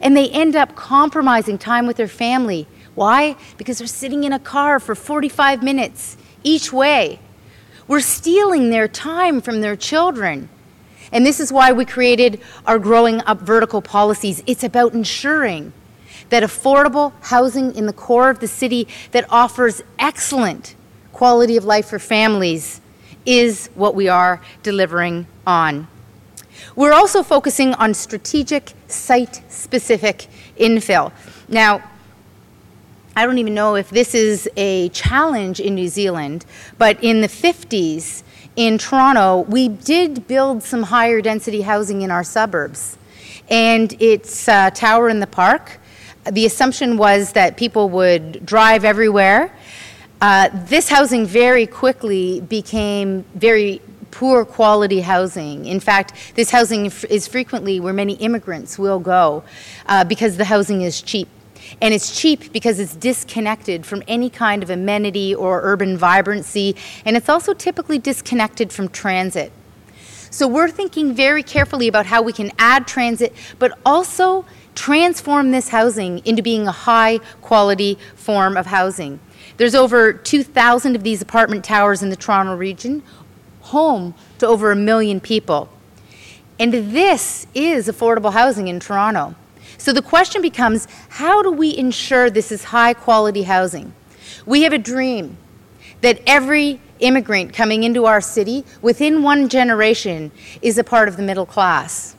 [0.00, 2.66] and they end up compromising time with their family.
[2.94, 3.36] Why?
[3.56, 7.18] Because they're sitting in a car for 45 minutes each way.
[7.88, 10.48] We're stealing their time from their children.
[11.12, 14.42] And this is why we created our Growing Up Vertical policies.
[14.46, 15.72] It's about ensuring
[16.30, 20.74] that affordable housing in the core of the city that offers excellent
[21.12, 22.80] quality of life for families
[23.24, 25.88] is what we are delivering on.
[26.74, 30.26] We're also focusing on strategic site specific
[30.58, 31.12] infill.
[31.48, 31.82] Now,
[33.14, 36.44] I don't even know if this is a challenge in New Zealand,
[36.76, 38.22] but in the 50s,
[38.56, 42.96] in Toronto, we did build some higher density housing in our suburbs.
[43.48, 45.78] And it's uh, Tower in the Park.
[46.32, 49.56] the assumption was that people would drive everywhere.
[50.20, 53.80] Uh, this housing very quickly became very
[54.10, 55.66] poor quality housing.
[55.66, 59.44] In fact, this housing is frequently where many immigrants will go
[59.86, 61.28] uh, because the housing is cheap.
[61.80, 67.16] And it's cheap because it's disconnected from any kind of amenity or urban vibrancy, and
[67.16, 69.52] it's also typically disconnected from transit.
[70.30, 74.44] So we're thinking very carefully about how we can add transit, but also
[74.74, 79.18] transform this housing into being a high quality form of housing.
[79.56, 83.02] There's over 2,000 of these apartment towers in the Toronto region,
[83.62, 85.70] home to over a million people.
[86.58, 89.34] And this is affordable housing in Toronto.
[89.78, 93.94] So the question becomes how do we ensure this is high quality housing?
[94.44, 95.36] We have a dream
[96.00, 100.30] that every immigrant coming into our city within one generation
[100.62, 102.16] is a part of the middle class.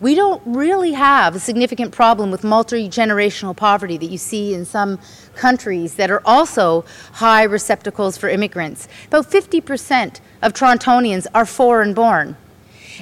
[0.00, 4.64] We don't really have a significant problem with multi generational poverty that you see in
[4.64, 4.98] some
[5.34, 8.88] countries that are also high receptacles for immigrants.
[9.08, 12.36] About 50% of Torontonians are foreign born.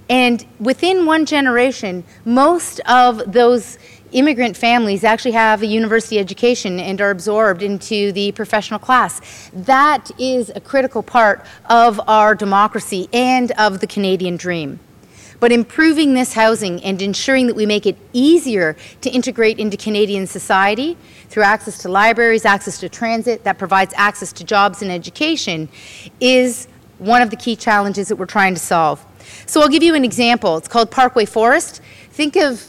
[0.09, 3.79] And within one generation, most of those
[4.13, 9.51] immigrant families actually have a university education and are absorbed into the professional class.
[9.53, 14.81] That is a critical part of our democracy and of the Canadian dream.
[15.41, 20.27] But improving this housing and ensuring that we make it easier to integrate into Canadian
[20.27, 20.97] society
[21.29, 25.69] through access to libraries, access to transit, that provides access to jobs and education,
[26.19, 26.67] is
[26.99, 29.05] one of the key challenges that we're trying to solve.
[29.47, 30.57] So I'll give you an example.
[30.57, 31.81] It's called Parkway Forest.
[32.11, 32.67] Think of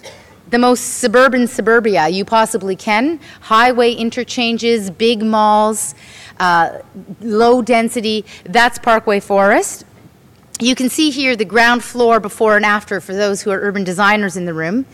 [0.50, 5.94] the most suburban suburbia you possibly can highway interchanges, big malls,
[6.40, 6.80] uh,
[7.22, 8.26] low density.
[8.46, 9.86] That's Parkway Forest.
[10.62, 13.84] You can see here the ground floor before and after for those who are urban
[13.84, 14.86] designers in the room.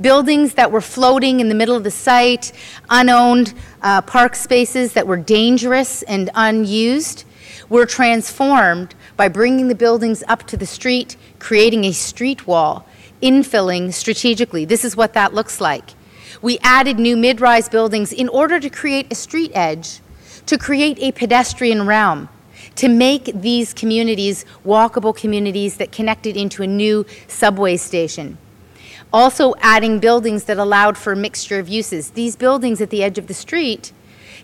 [0.00, 2.52] Buildings that were floating in the middle of the site,
[2.90, 7.24] unowned uh, park spaces that were dangerous and unused,
[7.70, 12.86] were transformed by bringing the buildings up to the street, creating a street wall
[13.22, 14.64] infilling strategically.
[14.64, 15.90] This is what that looks like.
[16.42, 20.00] We added new mid rise buildings in order to create a street edge,
[20.46, 22.28] to create a pedestrian realm,
[22.76, 28.36] to make these communities walkable communities that connected into a new subway station.
[29.12, 32.10] Also, adding buildings that allowed for a mixture of uses.
[32.10, 33.92] These buildings at the edge of the street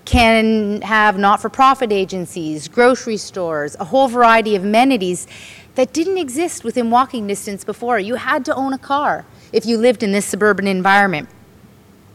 [0.04, 5.26] can have not for profit agencies, grocery stores, a whole variety of amenities
[5.74, 7.98] that didn't exist within walking distance before.
[7.98, 11.28] You had to own a car if you lived in this suburban environment.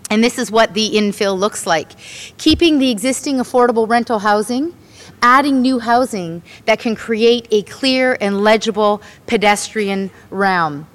[0.09, 1.91] And this is what the infill looks like.
[2.37, 4.75] Keeping the existing affordable rental housing,
[5.21, 10.87] adding new housing that can create a clear and legible pedestrian realm.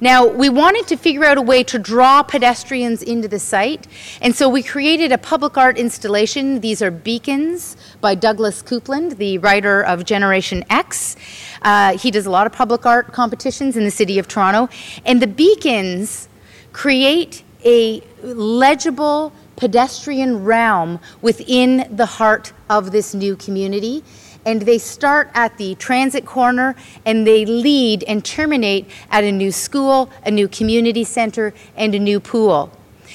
[0.00, 3.88] Now, we wanted to figure out a way to draw pedestrians into the site,
[4.20, 6.60] and so we created a public art installation.
[6.60, 11.16] These are beacons by Douglas Coupland, the writer of Generation X.
[11.62, 14.68] Uh, he does a lot of public art competitions in the city of Toronto,
[15.04, 16.28] and the beacons
[16.72, 24.04] create a legible pedestrian realm within the heart of this new community
[24.48, 26.74] and they start at the transit corner
[27.04, 31.98] and they lead and terminate at a new school, a new community center, and a
[31.98, 32.72] new pool.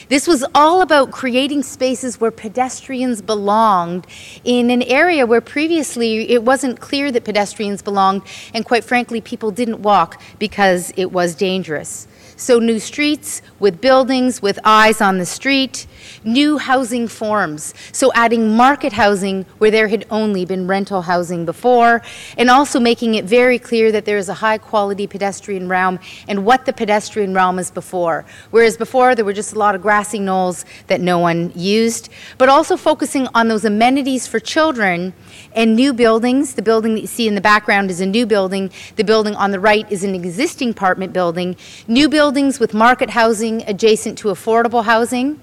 [0.09, 4.05] This was all about creating spaces where pedestrians belonged
[4.43, 8.21] in an area where previously it wasn't clear that pedestrians belonged,
[8.53, 12.07] and quite frankly, people didn't walk because it was dangerous.
[12.36, 15.86] So, new streets with buildings with eyes on the street,
[16.23, 17.73] new housing forms.
[17.91, 22.01] So, adding market housing where there had only been rental housing before,
[22.38, 26.43] and also making it very clear that there is a high quality pedestrian realm and
[26.45, 28.25] what the pedestrian realm is before.
[28.51, 32.49] Whereas before there were just a lot of grassy knolls that no one used, but
[32.49, 35.13] also focusing on those amenities for children
[35.53, 36.55] and new buildings.
[36.55, 38.71] The building that you see in the background is a new building.
[38.95, 41.55] The building on the right is an existing apartment building.
[41.88, 45.41] New buildings with market housing adjacent to affordable housing.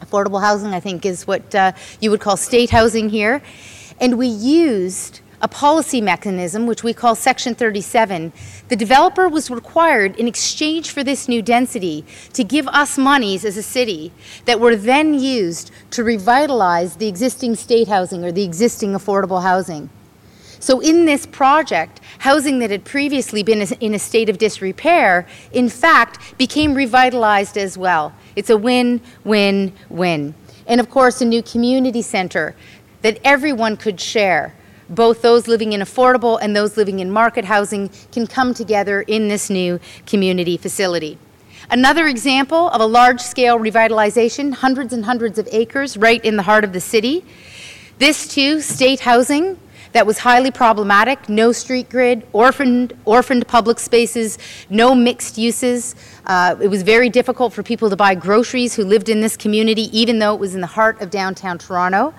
[0.00, 3.40] Affordable housing, I think, is what uh, you would call state housing here.
[4.00, 8.32] And we used a policy mechanism, which we call Section 37.
[8.66, 13.56] The developer was required, in exchange for this new density, to give us monies as
[13.56, 14.10] a city
[14.46, 19.88] that were then used to revitalize the existing state housing or the existing affordable housing.
[20.62, 25.68] So, in this project, housing that had previously been in a state of disrepair, in
[25.68, 28.14] fact, became revitalized as well.
[28.36, 30.36] It's a win, win, win.
[30.68, 32.54] And of course, a new community center
[33.00, 34.54] that everyone could share.
[34.88, 39.26] Both those living in affordable and those living in market housing can come together in
[39.26, 41.18] this new community facility.
[41.72, 46.62] Another example of a large-scale revitalization, hundreds and hundreds of acres right in the heart
[46.62, 47.24] of the city.
[47.98, 49.58] This too, state housing,
[49.92, 54.38] that was highly problematic, no street grid, orphaned, orphaned public spaces,
[54.68, 55.94] no mixed uses.
[56.26, 59.96] Uh, it was very difficult for people to buy groceries who lived in this community,
[59.96, 62.14] even though it was in the heart of downtown Toronto.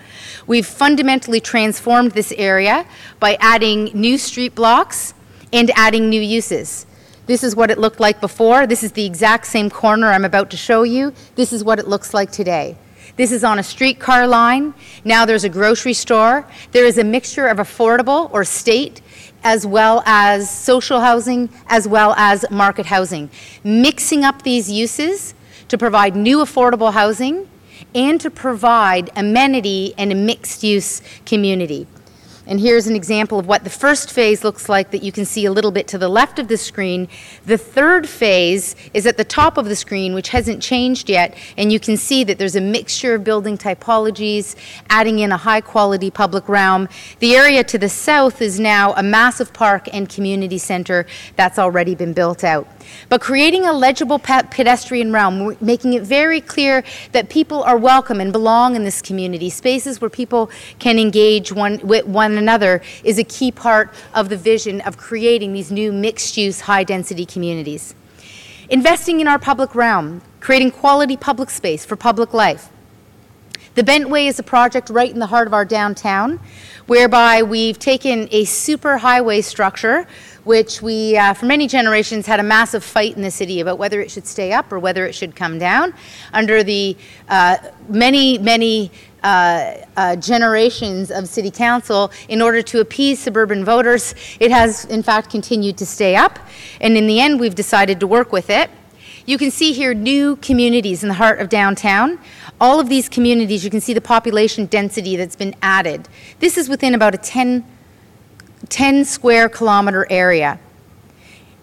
[0.47, 2.85] We've fundamentally transformed this area
[3.19, 5.13] by adding new street blocks
[5.51, 6.85] and adding new uses.
[7.25, 8.67] This is what it looked like before.
[8.67, 11.13] This is the exact same corner I'm about to show you.
[11.35, 12.77] This is what it looks like today.
[13.15, 14.73] This is on a streetcar line.
[15.05, 16.47] Now there's a grocery store.
[16.71, 19.01] There is a mixture of affordable or state
[19.43, 23.29] as well as social housing as well as market housing.
[23.63, 25.35] Mixing up these uses
[25.67, 27.47] to provide new affordable housing
[27.93, 31.85] and to provide amenity and a mixed use community.
[32.45, 35.45] And here's an example of what the first phase looks like that you can see
[35.45, 37.07] a little bit to the left of the screen.
[37.45, 41.71] The third phase is at the top of the screen, which hasn't changed yet, and
[41.71, 44.57] you can see that there's a mixture of building typologies,
[44.89, 46.89] adding in a high quality public realm.
[47.19, 51.05] The area to the south is now a massive park and community center
[51.37, 52.67] that's already been built out.
[53.07, 56.83] But creating a legible pedestrian realm, making it very clear
[57.13, 61.79] that people are welcome and belong in this community, spaces where people can engage one,
[61.81, 65.91] with one one another is a key part of the vision of creating these new
[65.91, 67.95] mixed-use, high-density communities.
[68.69, 72.69] Investing in our public realm, creating quality public space for public life.
[73.75, 76.39] The Bentway is a project right in the heart of our downtown,
[76.85, 80.05] whereby we've taken a super highway structure,
[80.43, 83.99] which we, uh, for many generations, had a massive fight in the city about whether
[83.99, 85.93] it should stay up or whether it should come down.
[86.33, 86.95] Under the
[87.29, 88.91] uh, many, many
[89.23, 94.15] uh, uh, generations of city council in order to appease suburban voters.
[94.39, 96.39] It has, in fact, continued to stay up,
[96.81, 98.69] and in the end, we've decided to work with it.
[99.25, 102.19] You can see here new communities in the heart of downtown.
[102.59, 106.09] All of these communities, you can see the population density that's been added.
[106.39, 107.65] This is within about a 10,
[108.67, 110.59] 10 square kilometer area.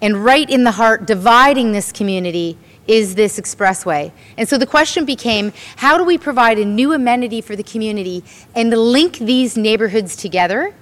[0.01, 2.57] And right in the heart, dividing this community
[2.91, 4.11] is this expressway.
[4.37, 8.25] And so the question became, how do we provide a new amenity for the community
[8.57, 10.75] and link these neighborhoods together,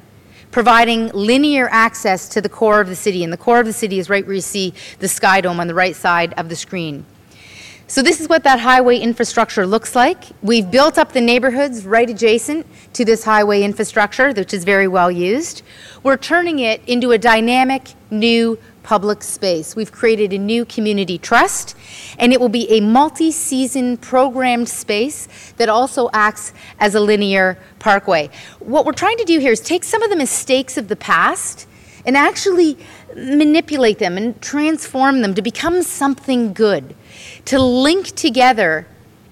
[0.51, 3.23] providing linear access to the core of the city.
[3.23, 5.67] And the core of the city is right where you see the Sky Dome on
[5.67, 7.05] the right side of the screen.
[7.87, 10.25] So this is what that highway infrastructure looks like.
[10.43, 15.11] We've built up the neighborhoods right adjacent to this highway infrastructure, which is very well
[15.11, 15.63] used.
[16.03, 19.77] We're turning it into a dynamic new public space.
[19.77, 21.77] We've created a new community trust,
[22.19, 25.29] and it will be a multi season programmed space
[25.59, 28.31] that also acts as a linear parkway.
[28.61, 31.67] What we're trying to do here is take some of the mistakes of the past
[32.07, 32.79] and actually
[33.15, 36.97] manipulate them and transform them to become something good,
[37.45, 38.87] to link together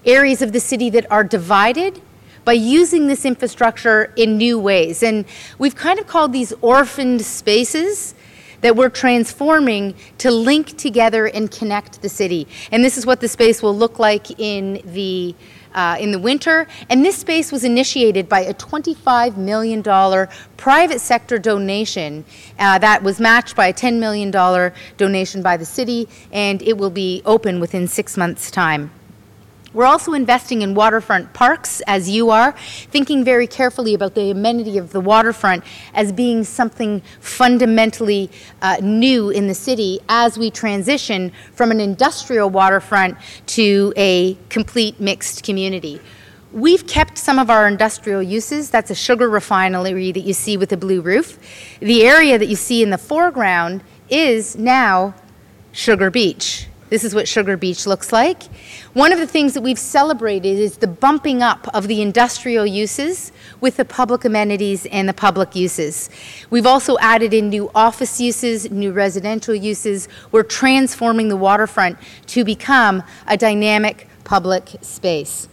[0.05, 1.99] areas of the city that are divided
[2.45, 5.01] by using this infrastructure in new ways.
[5.01, 5.25] And
[5.57, 8.13] we've kind of called these orphaned spaces
[8.61, 12.47] that we're transforming to link together and connect the city.
[12.71, 15.35] And this is what the space will look like in the
[15.73, 16.67] uh, in the winter.
[16.89, 19.83] And this space was initiated by a $25 million
[20.57, 22.25] private sector donation
[22.57, 24.31] uh, that was matched by a $10 million
[24.97, 28.91] donation by the city, and it will be open within six months' time.
[29.77, 32.53] We're also investing in waterfront parks, as you are,
[32.89, 35.63] thinking very carefully about the amenity of the waterfront
[35.93, 38.31] as being something fundamentally
[38.63, 44.99] uh, new in the city as we transition from an industrial waterfront to a complete
[44.99, 46.01] mixed community.
[46.51, 48.71] We've kept some of our industrial uses.
[48.71, 51.37] That's a sugar refinery that you see with a blue roof.
[51.81, 55.13] The area that you see in the foreground is now
[55.71, 56.65] Sugar Beach.
[56.89, 58.43] This is what Sugar Beach looks like.
[58.93, 63.33] One of the things that we've celebrated is the bumping up of the industrial uses
[63.59, 66.09] with the public amenities and the public uses.
[66.49, 70.07] We've also added in new office uses, new residential uses.
[70.31, 75.49] We're transforming the waterfront to become a dynamic public space.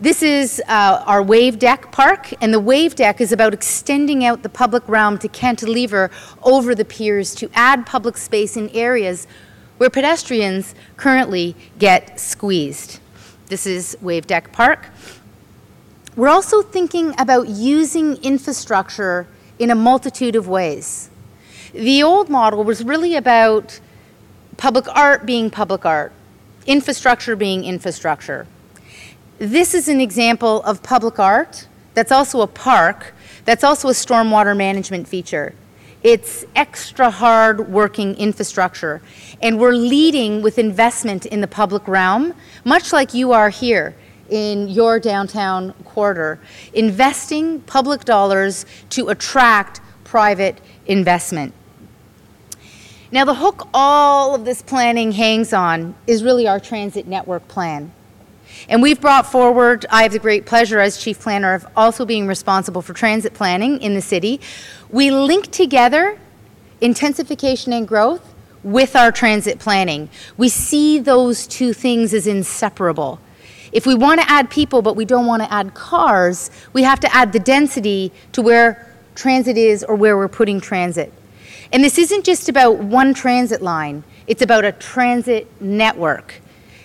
[0.00, 4.42] This is uh, our wave deck park, and the wave deck is about extending out
[4.42, 6.10] the public realm to cantilever
[6.42, 9.28] over the piers to add public space in areas
[9.78, 13.00] where pedestrians currently get squeezed.
[13.46, 14.86] This is Wave Deck Park.
[16.16, 19.26] We're also thinking about using infrastructure
[19.58, 21.10] in a multitude of ways.
[21.72, 23.80] The old model was really about
[24.56, 26.12] public art being public art,
[26.66, 28.46] infrastructure being infrastructure.
[29.38, 33.12] This is an example of public art that's also a park,
[33.44, 35.54] that's also a stormwater management feature.
[36.04, 39.00] It's extra hard working infrastructure.
[39.40, 43.96] And we're leading with investment in the public realm, much like you are here
[44.28, 46.38] in your downtown quarter,
[46.74, 51.54] investing public dollars to attract private investment.
[53.10, 57.92] Now, the hook all of this planning hangs on is really our transit network plan.
[58.68, 62.26] And we've brought forward, I have the great pleasure as chief planner of also being
[62.26, 64.40] responsible for transit planning in the city.
[64.90, 66.18] We link together
[66.80, 70.08] intensification and growth with our transit planning.
[70.36, 73.20] We see those two things as inseparable.
[73.72, 77.00] If we want to add people but we don't want to add cars, we have
[77.00, 81.12] to add the density to where transit is or where we're putting transit.
[81.72, 86.40] And this isn't just about one transit line, it's about a transit network.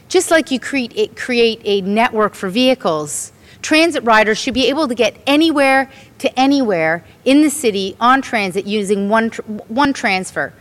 [0.10, 3.32] Just like you create, create a network for vehicles,
[3.62, 8.66] transit riders should be able to get anywhere to anywhere in the city on transit
[8.66, 9.30] using one,
[9.68, 10.52] one transfer.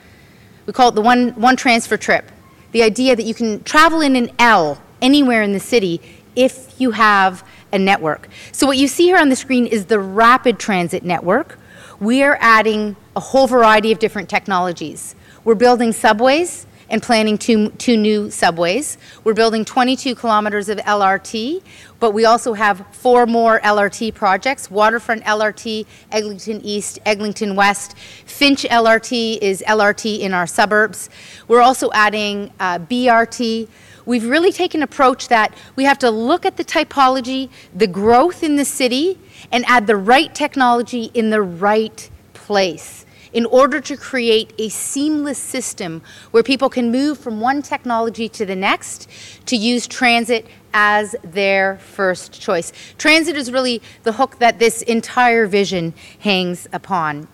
[0.66, 2.30] We call it the one, one transfer trip.
[2.72, 6.02] The idea that you can travel in an L anywhere in the city
[6.36, 7.42] if you have
[7.72, 8.28] a network.
[8.52, 11.58] So, what you see here on the screen is the rapid transit network.
[11.98, 15.14] We are adding a whole variety of different technologies.
[15.44, 18.98] We're building subways and planning two, two new subways.
[19.24, 21.62] We're building 22 kilometers of LRT,
[22.00, 27.96] but we also have four more LRT projects Waterfront LRT, Eglinton East, Eglinton West.
[27.98, 31.10] Finch LRT is LRT in our suburbs.
[31.46, 33.68] We're also adding uh, BRT.
[34.06, 38.42] We've really taken an approach that we have to look at the typology, the growth
[38.42, 39.18] in the city,
[39.52, 45.38] and add the right technology in the right place in order to create a seamless
[45.38, 49.08] system where people can move from one technology to the next
[49.46, 52.72] to use transit as their first choice.
[52.98, 57.28] Transit is really the hook that this entire vision hangs upon.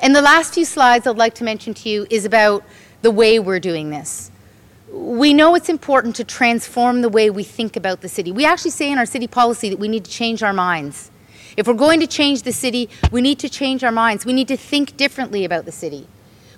[0.00, 2.64] And the last few slides I'd like to mention to you is about
[3.02, 4.30] the way we're doing this.
[4.90, 8.32] We know it's important to transform the way we think about the city.
[8.32, 11.10] We actually say in our city policy that we need to change our minds.
[11.56, 14.26] If we're going to change the city, we need to change our minds.
[14.26, 16.06] We need to think differently about the city.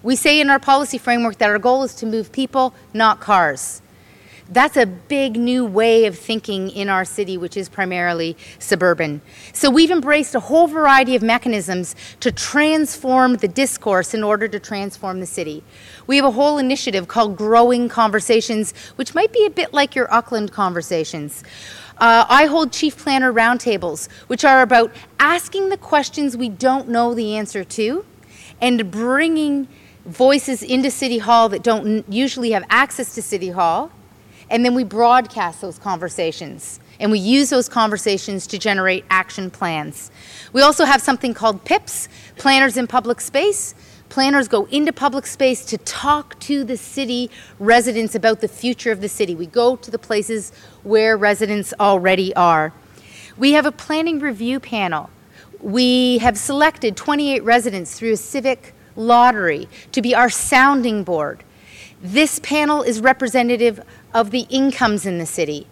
[0.02, 3.82] We say in our policy framework that our goal is to move people, not cars.
[4.50, 9.20] That's a big new way of thinking in our city, which is primarily suburban.
[9.52, 14.58] So we've embraced a whole variety of mechanisms to transform the discourse in order to
[14.58, 15.62] transform the city.
[16.06, 20.12] We have a whole initiative called Growing Conversations, which might be a bit like your
[20.12, 21.44] Auckland conversations.
[21.98, 27.12] Uh, I hold chief planner roundtables, which are about asking the questions we don't know
[27.12, 28.04] the answer to
[28.60, 29.66] and bringing
[30.06, 33.90] voices into City Hall that don't usually have access to City Hall.
[34.48, 40.10] And then we broadcast those conversations and we use those conversations to generate action plans.
[40.52, 43.74] We also have something called PIPS, Planners in Public Space,
[44.18, 49.00] planners go into public space to talk to the city residents about the future of
[49.00, 49.32] the city.
[49.32, 50.50] We go to the places
[50.82, 52.72] where residents already are.
[53.36, 55.08] We have a planning review panel.
[55.60, 61.44] We have selected 28 residents through a civic lottery to be our sounding board.
[62.02, 63.80] This panel is representative
[64.12, 65.68] of the incomes in the city,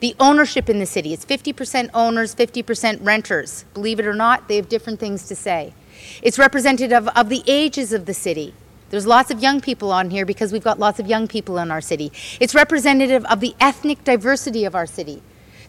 [0.00, 1.12] the ownership in the city.
[1.12, 3.66] It's 50% owners, 50% renters.
[3.74, 5.74] Believe it or not, they have different things to say.
[6.22, 8.54] It's representative of the ages of the city.
[8.90, 11.70] There's lots of young people on here because we've got lots of young people in
[11.70, 12.12] our city.
[12.40, 15.22] It's representative of the ethnic diversity of our city.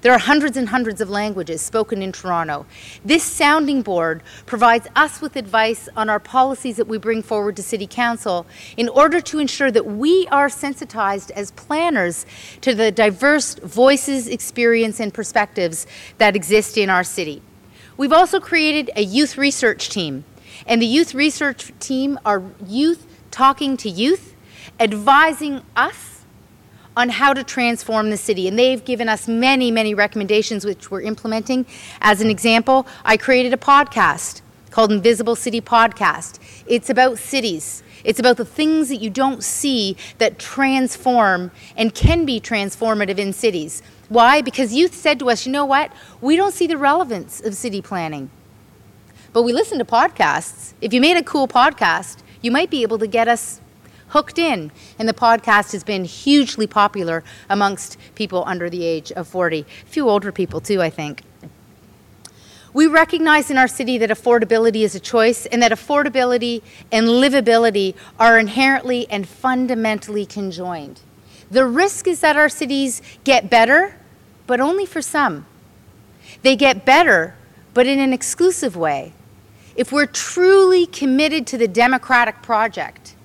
[0.03, 2.65] There are hundreds and hundreds of languages spoken in Toronto.
[3.05, 7.63] This sounding board provides us with advice on our policies that we bring forward to
[7.63, 12.25] City Council in order to ensure that we are sensitized as planners
[12.59, 17.41] to the diverse voices, experience, and perspectives that exist in our city.
[17.97, 20.25] We've also created a youth research team.
[20.65, 24.35] And the youth research team are youth talking to youth,
[24.79, 26.25] advising us
[26.95, 28.47] on how to transform the city.
[28.47, 31.65] And they've given us many, many recommendations which we're implementing.
[32.01, 36.39] As an example, I created a podcast called Invisible City Podcast.
[36.65, 37.83] It's about cities.
[38.03, 43.33] It's about the things that you don't see that transform and can be transformative in
[43.33, 43.81] cities.
[44.09, 44.41] Why?
[44.41, 45.91] Because youth said to us, you know what?
[46.21, 48.29] We don't see the relevance of city planning.
[49.31, 50.73] But we listen to podcasts.
[50.81, 53.61] If you made a cool podcast, you might be able to get us
[54.09, 54.71] hooked in.
[54.99, 59.61] And the podcast has been hugely popular amongst people under the age of 40.
[59.61, 61.23] A few older people, too, I think.
[62.73, 67.95] We recognize in our city that affordability is a choice and that affordability and livability
[68.19, 70.99] are inherently and fundamentally conjoined.
[71.53, 73.95] The risk is that our cities get better,
[74.47, 75.45] but only for some.
[76.41, 77.35] They get better,
[77.75, 79.13] but in an exclusive way.
[79.75, 83.15] if we're truly committed to the democratic project,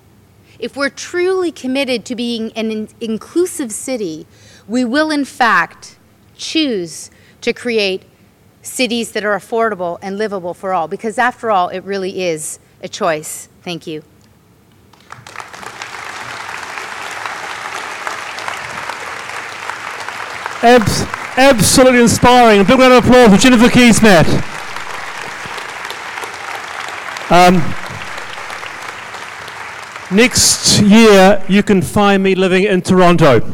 [0.57, 4.25] if we're truly committed to being an in- inclusive city,
[4.67, 5.97] we will in fact
[6.35, 7.11] choose
[7.41, 8.03] to create
[8.61, 12.89] cities that are affordable and livable for all, because after all, it really is a
[12.89, 13.47] choice.
[13.63, 14.03] Thank you.
[20.61, 21.03] Abs-
[21.37, 22.59] absolutely inspiring.
[22.59, 24.25] A big round of applause for Jennifer Keesmaat.
[27.31, 27.63] Um,
[30.13, 33.53] next year, you can find me living in Toronto.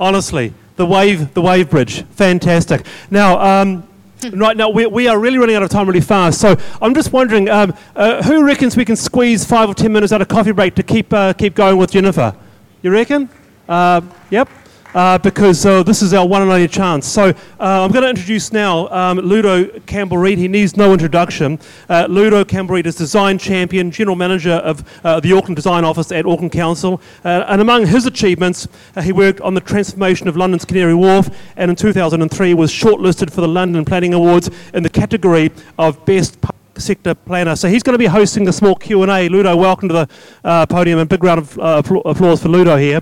[0.00, 2.86] Honestly, the wave, the wave bridge, fantastic.
[3.10, 3.86] Now, um,
[4.32, 6.40] right now we, we are really running out of time really fast.
[6.40, 10.14] So I'm just wondering, um, uh, who reckons we can squeeze five or ten minutes
[10.14, 12.34] out of coffee break to keep uh, keep going with Jennifer?
[12.80, 13.28] You reckon?
[13.68, 14.48] Uh, yep
[14.94, 17.06] uh, because uh, this is our one and only chance.
[17.06, 20.38] So uh, I'm going to introduce now um, Ludo Campbell Reid.
[20.38, 21.58] He needs no introduction.
[21.88, 26.12] Uh, Ludo Campbell Reid is design champion, general manager of uh, the Auckland Design Office
[26.12, 27.00] at Auckland Council.
[27.24, 28.68] Uh, and among his achievements,
[29.02, 33.40] he worked on the transformation of London's Canary Wharf and in 2003 was shortlisted for
[33.40, 36.38] the London Planning Awards in the category of Best
[36.76, 37.54] sector planner.
[37.54, 39.28] So he's going to be hosting a small Q&A.
[39.28, 40.06] Ludo, welcome to
[40.42, 43.00] the podium and big round of applause for Ludo here.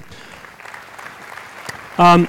[1.99, 2.29] Um,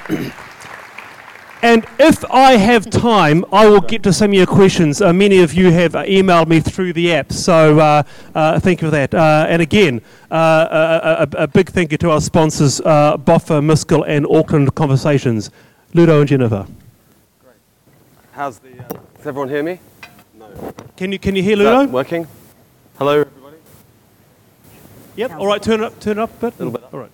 [1.64, 5.02] and if I have time, I will get to some of your questions.
[5.02, 8.04] Uh, many of you have uh, emailed me through the app, so uh,
[8.36, 9.14] uh thank you for that.
[9.14, 14.28] Uh, and again, uh, a, a, big thank you to our sponsors, Boffa, Miskell, and
[14.30, 15.52] Auckland Conversations.
[15.94, 16.68] Ludo and Jennifer.
[17.42, 17.56] Great.
[18.34, 18.72] How's the?
[18.72, 19.80] does everyone hear me?
[20.38, 20.74] No.
[20.98, 21.86] Can you can you hear Ludo?
[21.86, 22.28] working.
[22.98, 23.58] Hello, everybody.
[25.16, 25.32] Yep.
[25.32, 25.64] All right.
[25.64, 26.00] Turn it up.
[26.02, 26.60] Turn it up a bit.
[26.60, 26.84] A little bit.
[26.84, 26.94] Up.
[26.94, 27.12] All right.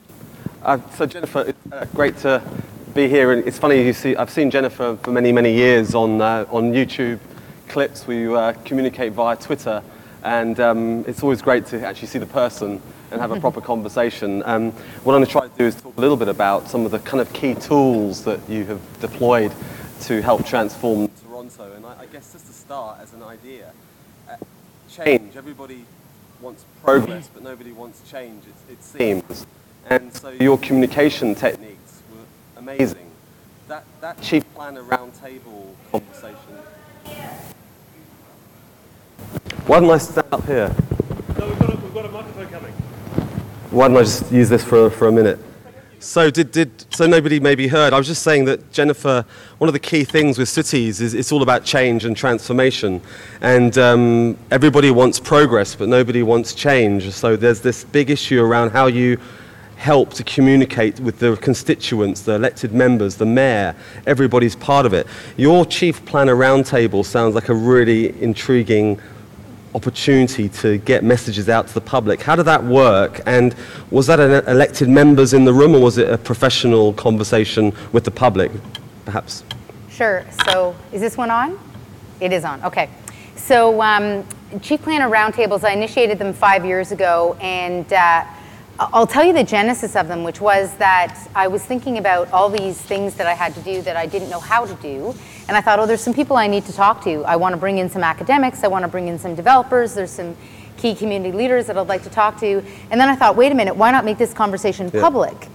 [0.70, 2.40] Uh, so Jennifer, it's uh, great to
[2.94, 3.32] be here.
[3.32, 6.72] And it's funny, you see, I've seen Jennifer for many, many years on, uh, on
[6.74, 7.18] YouTube
[7.68, 8.06] clips.
[8.06, 9.82] We uh, communicate via Twitter.
[10.24, 14.44] And um, it's always great to actually see the person and have a proper conversation.
[14.46, 14.72] Um,
[15.04, 16.92] what I'm going to try to do is talk a little bit about some of
[16.92, 19.52] the kind of key tools that you have deployed
[20.02, 21.74] to help transform Toronto.
[21.74, 23.72] And I, I guess just to start as an idea,
[24.30, 24.36] uh,
[24.88, 25.36] change.
[25.36, 25.84] Everybody
[26.42, 29.48] wants progress, but nobody wants change, it, it seems.
[29.90, 33.10] And so your communication techniques were amazing.
[33.68, 36.38] That, that chief planner roundtable conversation.
[39.66, 40.76] Why don't I stand up here?
[41.38, 42.72] No, we've got a, we've got a microphone coming.
[43.72, 45.40] Why don't I just use this for, for a minute?
[46.00, 47.92] So did, did so nobody maybe heard.
[47.92, 49.26] I was just saying that Jennifer,
[49.58, 53.02] one of the key things with cities is it's all about change and transformation,
[53.42, 57.12] and um, everybody wants progress, but nobody wants change.
[57.12, 59.20] So there's this big issue around how you
[59.80, 63.74] help to communicate with the constituents, the elected members, the mayor,
[64.06, 65.08] everybody's part of it.
[65.38, 69.00] Your chief planner roundtable sounds like a really intriguing
[69.74, 72.22] opportunity to get messages out to the public.
[72.22, 73.22] How did that work?
[73.26, 73.56] And
[73.90, 78.04] was that an elected members in the room or was it a professional conversation with
[78.04, 78.52] the public,
[79.06, 79.46] perhaps?
[79.90, 80.26] Sure.
[80.44, 81.58] So is this one on?
[82.20, 82.62] It is on.
[82.66, 82.90] Okay.
[83.38, 84.28] So um,
[84.62, 88.26] chief planner roundtables, I initiated them five years ago and uh,
[88.82, 92.50] I'll tell you the genesis of them, which was that I was thinking about all
[92.50, 95.14] these things that I had to do that I didn't know how to do.
[95.50, 97.26] And I thought, oh, there's some people I need to talk to.
[97.26, 100.12] I want to bring in some academics, I want to bring in some developers, there's
[100.12, 100.38] some
[100.78, 102.64] key community leaders that I'd like to talk to.
[102.90, 105.02] And then I thought, wait a minute, why not make this conversation yeah.
[105.02, 105.50] public?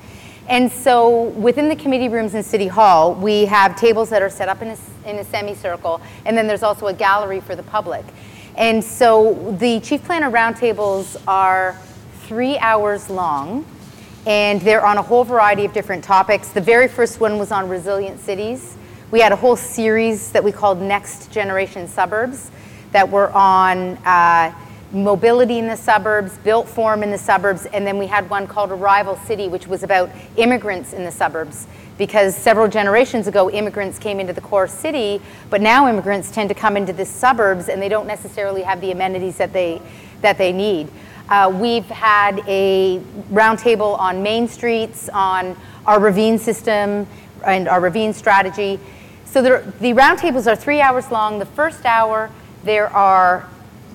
[0.47, 4.51] And so within the committee rooms in City Hall, we have tables that are set
[4.51, 4.77] up in a,
[5.09, 8.05] in a semicircle, and then there's also a gallery for the public.
[8.57, 11.79] And so the chief planner roundtables are
[12.25, 13.65] three hours long,
[14.27, 16.49] and they're on a whole variety of different topics.
[16.49, 18.77] The very first one was on resilient cities.
[19.11, 22.51] We had a whole series that we called Next Generation Suburbs
[22.93, 24.55] that were on uh,
[24.93, 28.71] mobility in the suburbs, built form in the suburbs, and then we had one called
[28.71, 31.67] Arrival City, which was about immigrants in the suburbs.
[31.99, 35.21] Because several generations ago, immigrants came into the core city,
[35.51, 38.91] but now immigrants tend to come into the suburbs and they don't necessarily have the
[38.91, 39.83] amenities that they,
[40.21, 40.89] that they need.
[41.29, 43.01] Uh, we've had a
[43.33, 45.57] roundtable on main streets, on
[45.87, 47.07] our ravine system
[47.47, 48.79] and our ravine strategy.
[49.25, 51.39] So the, the roundtables are three hours long.
[51.39, 52.31] The first hour,
[52.63, 53.49] there are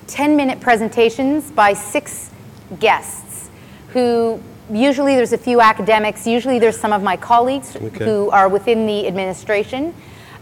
[0.08, 2.30] 10 minute presentations by six
[2.78, 3.48] guests
[3.92, 8.04] who usually there's a few academics, usually there's some of my colleagues okay.
[8.04, 9.94] who are within the administration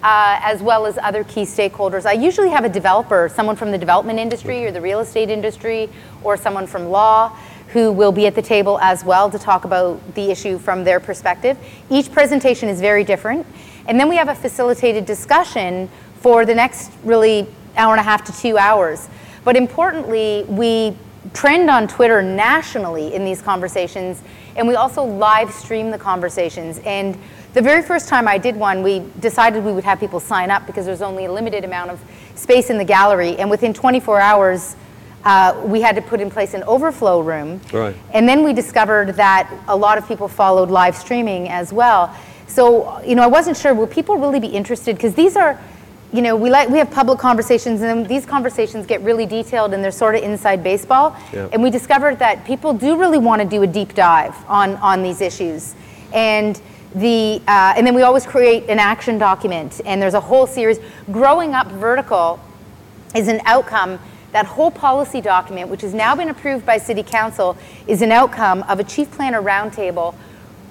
[0.02, 2.06] uh, as well as other key stakeholders.
[2.06, 5.88] I usually have a developer, someone from the development industry or the real estate industry,
[6.22, 7.36] or someone from law
[7.68, 11.00] who will be at the table as well to talk about the issue from their
[11.00, 11.58] perspective.
[11.90, 13.46] Each presentation is very different.
[13.86, 15.88] And then we have a facilitated discussion
[16.20, 17.46] for the next really
[17.76, 19.08] hour and a half to two hours.
[19.44, 20.96] But importantly, we
[21.34, 24.22] trend on Twitter nationally in these conversations,
[24.56, 26.80] and we also live stream the conversations.
[26.84, 27.18] And
[27.58, 30.64] the very first time I did one, we decided we would have people sign up
[30.64, 32.00] because there's only a limited amount of
[32.36, 34.76] space in the gallery, and within 24 hours,
[35.24, 37.60] uh, we had to put in place an overflow room.
[37.72, 37.96] Right.
[38.14, 42.16] And then we discovered that a lot of people followed live streaming as well.
[42.46, 44.94] So, you know, I wasn't sure, will people really be interested?
[44.94, 45.60] Because these are,
[46.12, 49.82] you know, we like we have public conversations, and these conversations get really detailed, and
[49.82, 51.16] they're sort of inside baseball.
[51.32, 51.48] Yeah.
[51.52, 55.02] And we discovered that people do really want to do a deep dive on on
[55.02, 55.74] these issues,
[56.14, 56.62] and
[56.94, 60.78] the uh, and then we always create an action document, and there's a whole series.
[61.10, 62.40] Growing up vertical
[63.14, 63.98] is an outcome.
[64.32, 68.62] That whole policy document, which has now been approved by City Council, is an outcome
[68.64, 70.14] of a chief planner roundtable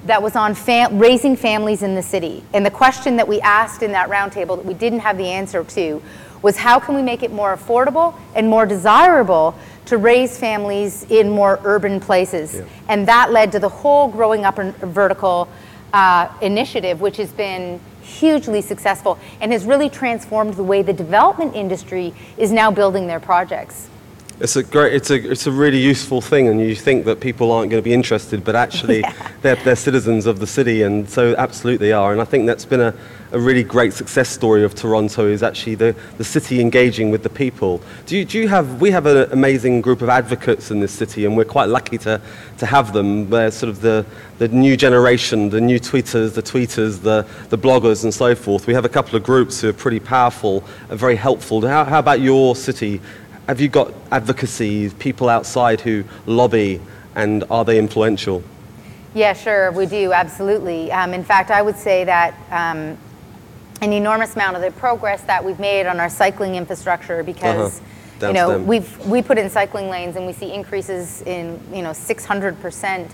[0.06, 2.44] that was on fam- raising families in the city.
[2.54, 5.64] And the question that we asked in that roundtable that we didn't have the answer
[5.64, 6.02] to
[6.42, 11.30] was how can we make it more affordable and more desirable to raise families in
[11.30, 12.62] more urban places?
[12.88, 15.50] And that led to the whole Growing Up Vertical
[15.94, 21.56] uh, initiative, which has been hugely successful and has really transformed the way the development
[21.56, 23.90] industry is now building their projects.
[24.40, 27.52] It's a great, it's a, it's a really useful thing, and you think that people
[27.52, 29.32] aren't going to be interested, but actually, Yeah.
[29.42, 32.12] they're, they're citizens of the city, and so absolutely they are.
[32.12, 32.94] And I think that's been a,
[33.32, 37.30] a really great success story of Toronto is actually the, the city engaging with the
[37.30, 37.82] people.
[38.06, 41.26] Do you, do you have, we have an amazing group of advocates in this city,
[41.26, 42.22] and we're quite lucky to,
[42.58, 43.30] to have them.
[43.30, 44.06] They're sort of the,
[44.38, 48.66] the new generation, the new tweeters, the tweeters, the, the bloggers, and so forth.
[48.66, 51.66] We have a couple of groups who are pretty powerful and very helpful.
[51.68, 53.02] How, how about your city?
[53.48, 56.80] Have you got advocacy, people outside who lobby,
[57.16, 58.44] and are they influential?
[59.14, 60.92] Yeah, sure, we do, absolutely.
[60.92, 62.98] Um, in fact, I would say that um,
[63.82, 67.80] an enormous amount of the progress that we've made on our cycling infrastructure because.
[67.80, 67.92] Uh-huh.
[68.20, 68.66] You know, them.
[68.66, 73.14] we've we put in cycling lanes and we see increases in you know 600 percent.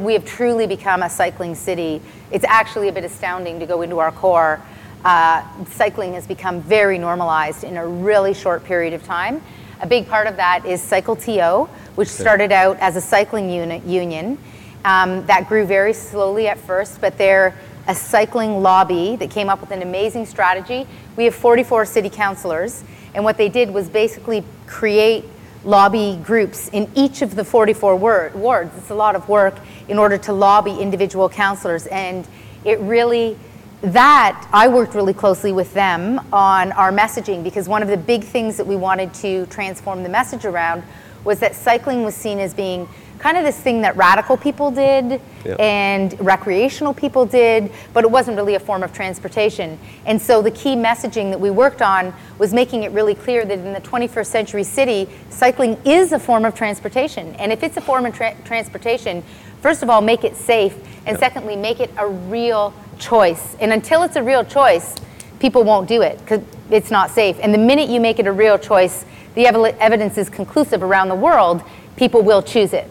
[0.00, 2.00] We have truly become a cycling city.
[2.30, 4.58] It's actually a bit astounding to go into our core.
[5.04, 9.42] Uh, cycling has become very normalized in a really short period of time.
[9.82, 13.84] A big part of that is Cycle TO, which started out as a cycling unit
[13.84, 14.38] union
[14.84, 17.54] um, that grew very slowly at first, but they're
[17.88, 20.86] a cycling lobby that came up with an amazing strategy.
[21.16, 22.84] We have 44 city councilors,
[23.14, 25.24] and what they did was basically create
[25.64, 28.76] lobby groups in each of the 44 wor- wards.
[28.76, 29.56] It's a lot of work
[29.88, 32.28] in order to lobby individual councilors, and
[32.64, 33.36] it really
[33.80, 38.24] that I worked really closely with them on our messaging because one of the big
[38.24, 40.82] things that we wanted to transform the message around
[41.22, 45.20] was that cycling was seen as being kind of this thing that radical people did
[45.44, 45.54] Yeah.
[45.58, 49.78] and recreational people did, but it wasn't really a form of transportation.
[50.06, 53.58] And so the key messaging that we worked on was making it really clear that
[53.58, 57.34] in the 21st century city, cycling is a form of transportation.
[57.36, 59.22] And if it's a form of tra- transportation,
[59.62, 60.74] first of all, make it safe,
[61.06, 63.56] and secondly, make it a real choice.
[63.60, 64.94] And until it's a real choice,
[65.40, 66.40] people won't do it because
[66.70, 67.36] it's not safe.
[67.40, 69.04] And the minute you make it a real choice,
[69.34, 71.62] the evi- evidence is conclusive around the world,
[71.96, 72.88] people will choose it.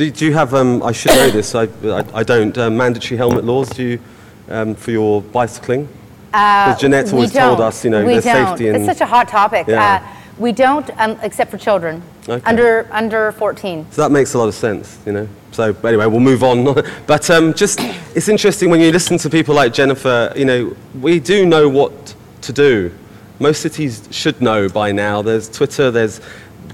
[0.00, 3.18] Do, do you have, um, I should know this, I, I, I don't, uh, mandatory
[3.18, 4.00] helmet laws do you,
[4.48, 5.88] um, for your bicycling?
[6.30, 8.46] Because Jeanette's Uh, We always told us, you know, we there's don't.
[8.48, 8.78] safety and...
[8.78, 9.66] It's such a hot topic.
[9.68, 10.00] Yeah.
[10.02, 12.42] Uh, we don't, um, except for children Okay.
[12.46, 13.88] under under 14.
[13.90, 15.28] So that makes a lot of sense, you know.
[15.52, 16.64] So anyway, we'll move on.
[17.06, 17.80] but um, just,
[18.14, 20.32] it's interesting when you listen to people like Jennifer.
[20.34, 22.90] You know, we do know what to do.
[23.38, 25.20] Most cities should know by now.
[25.20, 25.90] There's Twitter.
[25.90, 26.22] There's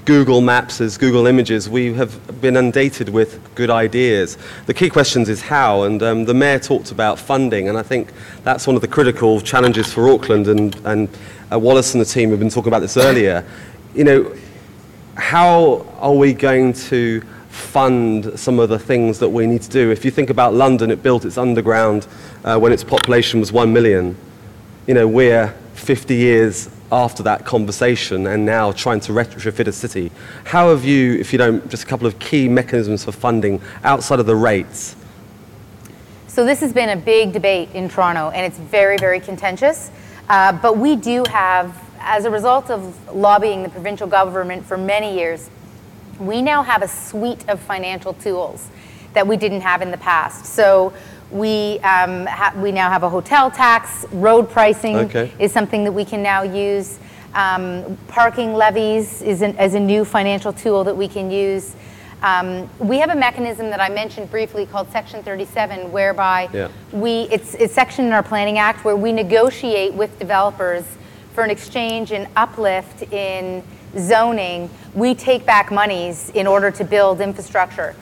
[0.07, 0.79] Google Maps.
[0.79, 1.69] There's Google Images.
[1.69, 4.39] We have been inundated with good ideas.
[4.67, 5.83] The key questions is how.
[5.83, 8.13] And um, the mayor talked about funding, and I think
[8.45, 10.47] that's one of the critical challenges for Auckland.
[10.47, 11.09] And and
[11.53, 13.45] uh, Wallace and the team have been talking about this earlier.
[13.97, 14.37] You know,
[15.17, 19.91] how are we going to fund some of the things that we need to do?
[19.91, 22.07] If you think about London, it built its underground
[22.45, 24.17] uh, when its population was 1 million.
[24.87, 30.11] You know, we're 50 years after that conversation and now trying to retrofit a city.
[30.45, 34.21] How have you, if you don't, just a couple of key mechanisms for funding outside
[34.21, 34.97] of the rates?
[36.29, 39.91] So this has been a big debate in Toronto, and it's very, very contentious.
[40.29, 45.17] Uh, but we do have, as a result of lobbying the provincial government for many
[45.17, 45.49] years,
[46.19, 48.69] we now have a suite of financial tools
[49.13, 50.45] that we didn't have in the past.
[50.45, 50.93] So
[51.31, 55.33] we, um, ha- we now have a hotel tax, road pricing Okay.
[55.39, 56.99] is something that we can now use.
[57.35, 61.75] Um, parking levies is, an, is a new financial tool that we can use.
[62.23, 66.69] Um, we have a mechanism that I mentioned briefly called Section 37, whereby Yeah.
[66.93, 70.85] we it's it's section in our planning act where we negotiate with developers
[71.35, 73.63] for an exchange and uplift in
[73.99, 77.95] zoning, we take back monies in order to build infrastructure.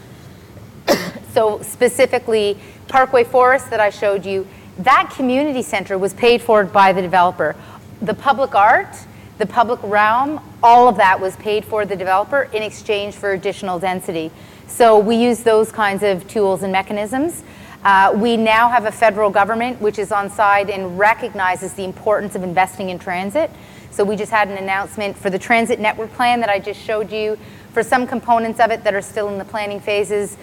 [1.32, 2.58] So specifically,
[2.88, 4.46] Parkway Forest that I showed you,
[4.78, 7.54] that community center was paid for by the developer.
[8.02, 8.96] The public art,
[9.38, 13.78] the public realm, all of that was paid for the developer in exchange for additional
[13.78, 14.30] density.
[14.66, 17.42] So we use those kinds of tools and mechanisms.
[17.84, 22.34] Uh, we now have a federal government which is on side and recognizes the importance
[22.34, 23.50] of investing in transit.
[23.90, 27.12] So we just had an announcement for the transit network plan that I just showed
[27.12, 27.38] you.
[27.72, 30.36] For some components of it that are still in the planning phases,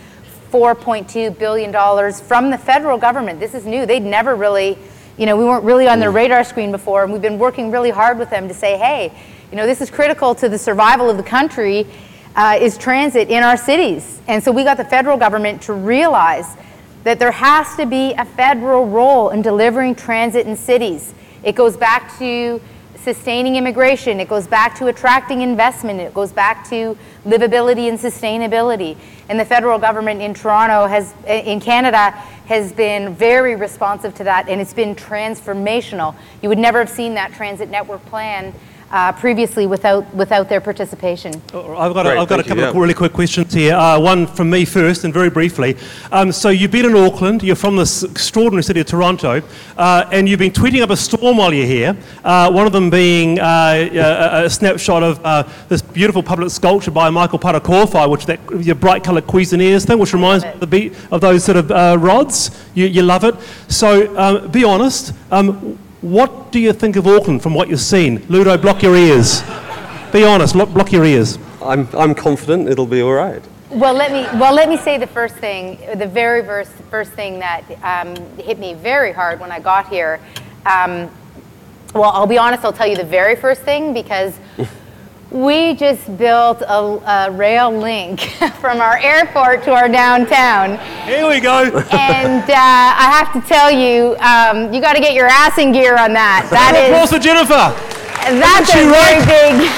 [0.52, 3.40] $4.2 billion from the federal government.
[3.40, 3.86] This is new.
[3.86, 4.78] They'd never really,
[5.18, 7.90] you know, we weren't really on their radar screen before, and we've been working really
[7.90, 9.14] hard with them to say, hey,
[9.52, 11.88] you know, this is critical to the survival of the country,
[12.36, 14.22] uh, is transit in our cities.
[14.28, 16.56] And so we got the federal government to realize
[17.04, 21.14] that there has to be a federal role in delivering transit in cities.
[21.44, 22.62] It goes back to
[23.02, 26.96] sustaining immigration, it goes back to attracting investment, it goes back to
[27.26, 28.96] livability and sustainability.
[29.32, 32.12] And the federal government in Toronto has, in Canada,
[32.48, 36.16] has been very responsive to that and it's been transformational.
[36.42, 38.54] You would never have seen that transit network plan
[38.92, 41.34] uh, previously without, without their participation.
[41.54, 42.70] I've got, a, I've got a couple you, yeah.
[42.70, 43.76] of really quick questions here.
[43.76, 45.78] Uh, one from me first, and very briefly.
[46.12, 49.42] Um, so you've been in Auckland, you're from this extraordinary city of Toronto,
[49.78, 51.98] uh, and you've been tweeting up a storm while you're here.
[52.24, 56.92] Uh, one of them being uh, a, a, snapshot of uh, this beautiful public sculpture
[56.92, 60.68] by Michael Parekowhai, which that your bright coloured Cuisenaires thing, which reminds me of, the
[60.68, 61.70] beat of those sort of
[62.02, 62.52] rods.
[62.76, 63.36] You, you love it.
[63.70, 65.14] So um, be honest.
[65.32, 68.26] Um, what do you think of Auckland from what you've seen?
[68.28, 69.42] Ludo, block your ears.
[70.12, 71.38] Be honest, block your ears.
[71.62, 73.42] I'm, I'm confident it'll be all right.
[73.70, 77.40] Well, let me well let me say the first thing, the very first first thing
[77.40, 80.20] that um, hit me very hard when I got here.
[80.66, 81.10] Um,
[81.94, 82.66] well, I'll be honest.
[82.66, 84.38] I'll tell you the very first thing because
[85.32, 88.20] we just built a, a, rail link
[88.60, 90.78] from our airport to our downtown.
[91.08, 91.64] Here we go.
[91.64, 95.72] and uh, I have to tell you, um, you got to get your ass in
[95.72, 96.48] gear on that.
[96.62, 96.92] That is.
[96.92, 97.72] Applause for Jennifer.
[98.38, 99.72] That's a very big.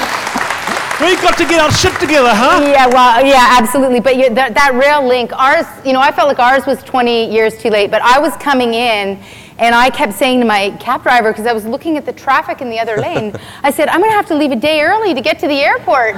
[1.00, 2.60] We've got to get our shit together, huh?
[2.64, 4.00] Yeah, well, yeah, absolutely.
[4.00, 7.32] But you, that, that rail link, ours, you know, I felt like ours was 20
[7.32, 9.18] years too late, but I was coming in
[9.58, 12.60] and I kept saying to my cab driver, because I was looking at the traffic
[12.60, 15.14] in the other lane, I said, I'm going to have to leave a day early
[15.14, 16.16] to get to the airport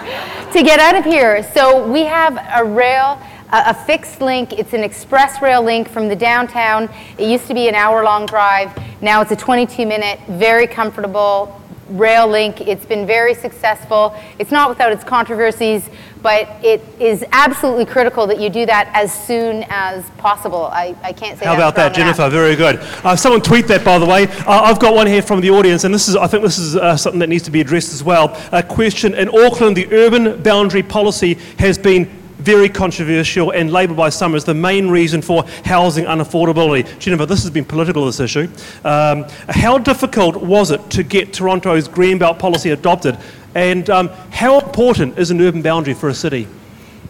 [0.53, 1.43] to get out of here.
[1.53, 3.21] So we have a rail,
[3.53, 4.53] a, a fixed link.
[4.53, 6.89] It's an express rail link from the downtown.
[7.19, 8.77] It used to be an hour long drive.
[9.03, 11.61] Now it's a 22 minute, very comfortable,
[11.91, 12.61] rail link.
[12.61, 14.15] It's been very successful.
[14.39, 15.89] It's not without its controversies,
[16.27, 20.65] but it is absolutely critical that you do that as soon as possible.
[20.73, 22.23] I, I can't say How about that, Jennifer?
[22.23, 22.33] That.
[22.33, 22.81] Very good.
[23.05, 24.27] Uh, someone tweet that, by the way.
[24.41, 26.75] Uh, I've got one here from the audience, and this is, I think this is
[26.75, 28.37] uh, something that needs to be addressed as well.
[28.51, 32.07] A question In Auckland, the urban boundary policy has been
[32.39, 36.99] very controversial and labelled by some as the main reason for housing unaffordability.
[36.99, 38.49] Jennifer, this has been political, this issue.
[38.85, 43.17] Um, how difficult was it to get Toronto's Greenbelt policy adopted?
[43.57, 46.47] And um, how important is an urban boundary for a city?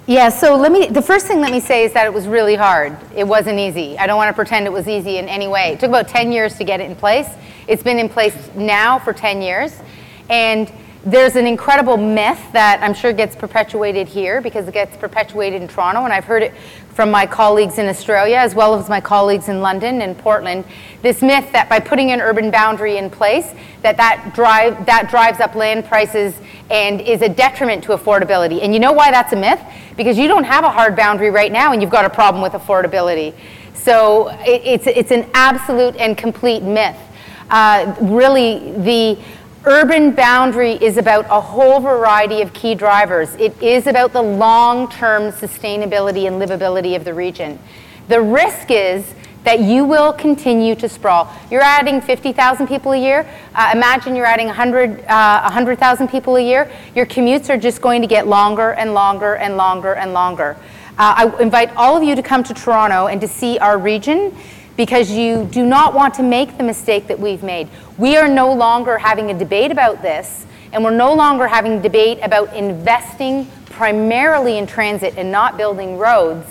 [0.06, 2.54] Yeah, so let me, the first thing let me say is that it was really
[2.54, 2.96] hard.
[3.16, 3.98] It wasn't easy.
[3.98, 5.72] I don't want to pretend it was easy in any way.
[5.72, 7.26] It took about 10 years to get it in place.
[7.66, 9.76] It's been in place now for 10 years.
[10.30, 10.72] And
[11.06, 15.68] there's an incredible myth that I'm sure gets perpetuated here because it gets perpetuated in
[15.68, 16.52] Toronto, and I've heard it
[16.88, 20.64] from my colleagues in Australia as well as my colleagues in London and Portland.
[21.02, 25.38] This myth that by putting an urban boundary in place, that that, drive, that drives
[25.38, 26.34] up land prices
[26.70, 28.60] and is a detriment to affordability.
[28.64, 29.60] And you know why that's a myth?
[29.96, 32.54] Because you don't have a hard boundary right now and you've got a problem with
[32.54, 33.32] affordability.
[33.74, 36.96] So it, it's, it's an absolute and complete myth.
[37.48, 39.16] Uh, really, the
[39.66, 43.34] urban boundary is about a whole variety of key drivers.
[43.34, 47.58] It is about the long term sustainability and livability of the region.
[48.08, 51.32] The risk is that you will continue to sprawl.
[51.50, 53.28] You're adding 50,000 people a year.
[53.54, 56.70] Uh, imagine you're adding 100, uh, 100,000 people a year.
[56.94, 60.56] Your commutes are just going to get longer and longer and longer and longer.
[60.98, 64.36] Uh, I invite all of you to come to Toronto and to see our region
[64.76, 67.68] because you do not want to make the mistake that we've made.
[67.96, 71.82] We are no longer having a debate about this, and we're no longer having a
[71.82, 76.46] debate about investing primarily in transit and not building roads,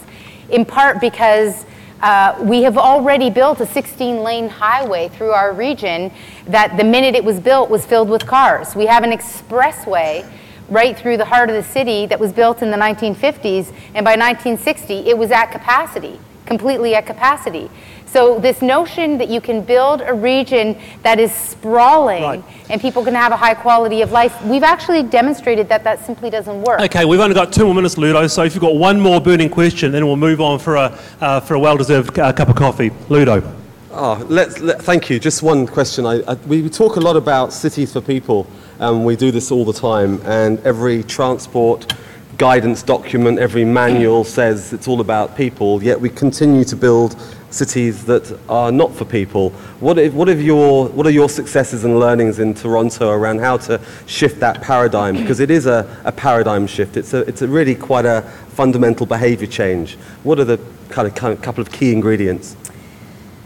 [0.49, 1.65] in part because
[2.01, 6.11] uh, we have already built a 16 lane highway through our region
[6.47, 8.75] that the minute it was built was filled with cars.
[8.75, 10.29] We have an expressway
[10.69, 14.15] right through the heart of the city that was built in the 1950s, and by
[14.15, 17.69] 1960 it was at capacity completely at capacity.
[18.07, 22.43] So this notion that you can build a region that is sprawling Right.
[22.69, 26.29] and people can have a high quality of life, we've actually demonstrated that that simply
[26.29, 26.79] doesn't work.
[26.81, 29.49] Okay, we've only got two more minutes, Ludo, so if you've got one more burning
[29.49, 32.91] question, then we'll move on for a, uh, for a well-deserved uh, cup of coffee.
[33.09, 33.43] Ludo.
[33.91, 35.19] Oh, let's, let, thank you.
[35.19, 36.05] Just one question.
[36.05, 38.45] I, I, we talk a lot about cities for people,
[38.79, 40.21] and we do this all the time.
[40.25, 41.93] And every transport
[42.37, 47.15] guidance document, every manual says it's all about people, yet we continue to build
[47.55, 49.51] cities that are not for people.
[49.79, 53.57] What, if, what, have your, what are your successes and learnings in Toronto around how
[53.57, 55.15] to shift that paradigm?
[55.15, 56.97] Because it is a, a paradigm shift.
[56.97, 59.95] It's, a, it's a really quite a fundamental behavior change.
[60.23, 62.57] What are the kind of, kind of couple of key ingredients?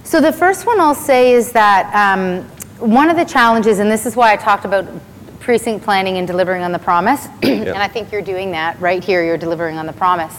[0.04, 2.44] So the first one I'll say is that um,
[2.80, 4.88] one of the challenges, and this is why I talked about
[5.40, 9.24] precinct planning and delivering on the promise, and I think you're doing that right here.
[9.24, 10.36] You're delivering on the promise.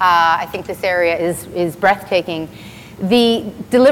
[0.00, 2.48] Uh, I think this area is is breathtaking.
[3.00, 3.42] The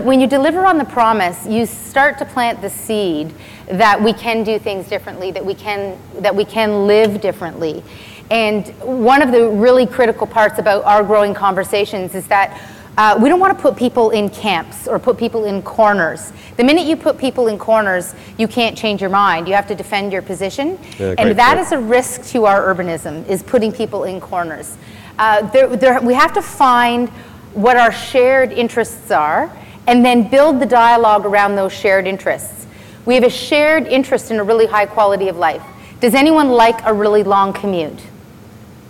[0.03, 3.33] when you deliver on the promise, you start to plant the seed
[3.69, 7.85] that we can do things differently, that we can that we can live differently.
[8.31, 12.61] And one of the really critical parts about our growing conversations is that
[12.99, 16.33] uh, we don't want to put people in camps or put people in corners.
[16.57, 19.47] The minute you put people in corners, you can't change your mind.
[19.47, 20.79] You have to defend your position.
[20.99, 21.67] Yeah, and that point.
[21.67, 24.77] is a risk to our urbanism, is putting people in corners.
[25.19, 27.11] Uh, there, there, we have to find
[27.57, 29.51] what our shared interests are
[29.87, 32.67] and then build the dialogue around those shared interests.
[33.07, 35.63] We have a shared interest in a really high quality of life.
[36.01, 37.99] Does anyone like a really long commute?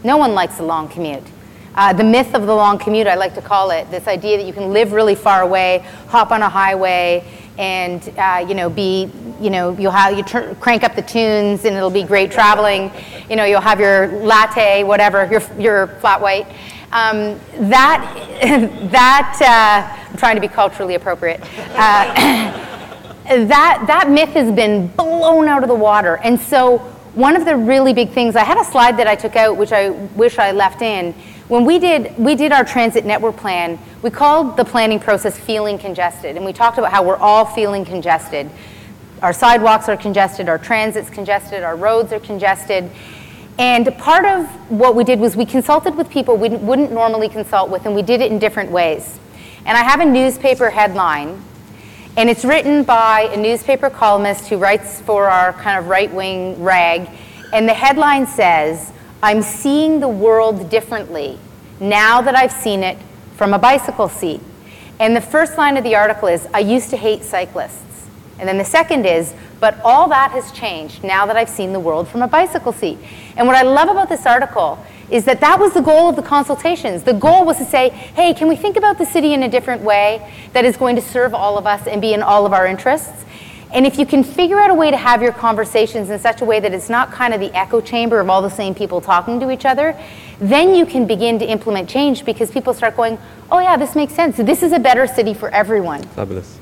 [0.03, 1.23] No one likes a long commute.
[1.77, 4.47] Uh, the myth of the long commute, I like to call it, this idea that
[4.47, 7.25] you can live really far away, hop on a highway,
[7.59, 9.11] and uh, you know, be,
[9.41, 12.91] you know, you'll have you tur- crank up the tunes, and it'll be great traveling.
[13.31, 16.47] You know, you'll have your latte, whatever, your your flat white.
[16.93, 18.03] Um, that
[18.91, 21.41] that uh, I'm trying to be culturally appropriate.
[21.75, 22.63] Uh,
[23.47, 26.17] that that myth has been blown out of the water.
[26.17, 26.79] And so
[27.15, 29.73] one of the really big things i had a slide that i took out which
[29.73, 31.13] i wish i left in.
[31.49, 35.79] When we did we did our transit network plan we called the planning process feeling
[35.79, 36.37] congested.
[36.37, 38.49] And we talked about how we're all feeling congested.
[39.23, 42.91] Our sidewalks are congested our transit's congested our roads are congested
[43.59, 47.71] and part of what we did was we consulted with people we wouldn't normally consult
[47.71, 49.19] with and we did it in different ways
[49.65, 51.43] and i have a newspaper headline
[52.19, 56.63] and it's written by a newspaper columnist who writes for our kind of right wing
[56.63, 57.11] rag.
[57.53, 58.91] And the headline says,
[59.23, 61.39] I'm seeing the world differently
[61.79, 62.97] now that I've seen it
[63.35, 64.41] from a bicycle seat.
[64.99, 68.09] And the first line of the article is, I used to hate cyclists.
[68.39, 71.81] And then the second is, but all that has changed now that I've seen the
[71.81, 72.99] world from a bicycle seat.
[73.37, 74.79] And what I love about this article
[75.11, 77.05] is that that was the goal of the consultations.
[77.05, 79.83] The goal was to say, hey, can we think about the city in a different
[79.83, 82.67] way that is going to serve all of us and be in all of our
[82.67, 83.25] interests?
[83.73, 86.45] And if you can figure out a way to have your conversations in such a
[86.45, 89.41] way that it's not kind of the echo chamber of all the same people talking
[89.41, 89.99] to each other,
[90.39, 93.19] then you can begin to implement change because people start going,
[93.51, 94.37] oh yeah, this makes sense.
[94.37, 96.03] This is a better city for everyone.
[96.03, 96.59] Fabulous.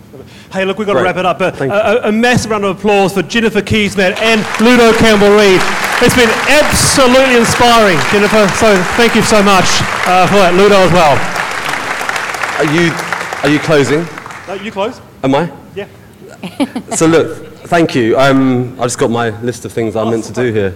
[0.52, 1.38] Hey, look, we've got to wrap it up.
[1.38, 5.60] But a, a, a massive round of applause for Jennifer Keesmaat and Ludo Campbell Reid.
[6.02, 8.46] It's been absolutely inspiring, Jennifer.
[8.56, 9.66] So thank you so much
[10.06, 11.16] uh, for that, Ludo as well.
[12.58, 12.92] Are you,
[13.42, 14.04] are you closing?
[14.48, 15.00] Uh, you close?
[15.22, 15.52] Am I?
[15.74, 15.88] Yeah.
[16.94, 18.16] So look, thank you.
[18.18, 20.74] Um, I just got my list of things I'm meant to do here.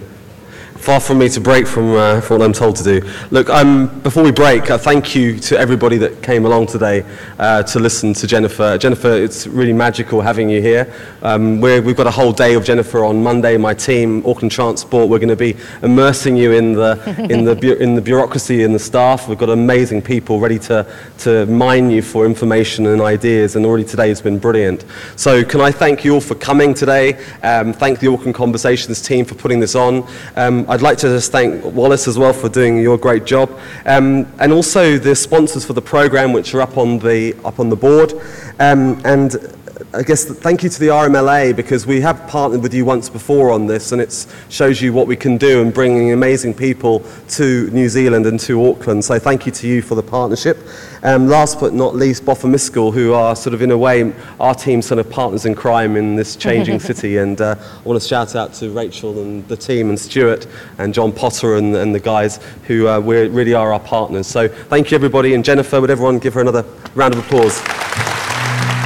[0.88, 3.06] Far from me to break from, uh, from what I'm told to do.
[3.30, 7.04] Look, um, before we break, uh, thank you to everybody that came along today
[7.38, 8.78] uh, to listen to Jennifer.
[8.78, 10.90] Jennifer, it's really magical having you here.
[11.20, 13.58] Um, we're, we've got a whole day of Jennifer on Monday.
[13.58, 16.98] My team, Auckland Transport, we're going to be immersing you in the,
[17.30, 19.28] in, the, bu- in the bureaucracy and the staff.
[19.28, 23.84] We've got amazing people ready to, to mine you for information and ideas, and already
[23.84, 24.86] today has been brilliant.
[25.16, 27.22] So, can I thank you all for coming today?
[27.42, 30.08] Um, thank the Auckland Conversations team for putting this on.
[30.34, 33.50] Um, I'd like to just thank Wallace as well for doing your great job,
[33.86, 37.68] um, and also the sponsors for the program, which are up on the up on
[37.68, 38.12] the board,
[38.58, 39.54] um, and.
[39.94, 43.52] I guess thank you to the RMLA because we have partnered with you once before
[43.52, 47.70] on this and it shows you what we can do in bringing amazing people to
[47.70, 49.04] New Zealand and to Auckland.
[49.04, 50.58] So thank you to you for the partnership.
[51.04, 54.82] Um, last but not least, Boffa who are sort of in a way our team
[54.82, 57.18] sort of partners in crime in this changing city.
[57.18, 60.48] And uh, I want to shout out to Rachel and the team and Stuart
[60.78, 64.26] and John Potter and, and the guys who uh, we're, really are our partners.
[64.26, 65.34] So thank you everybody.
[65.34, 66.64] And Jennifer, would everyone give her another
[66.96, 67.62] round of applause?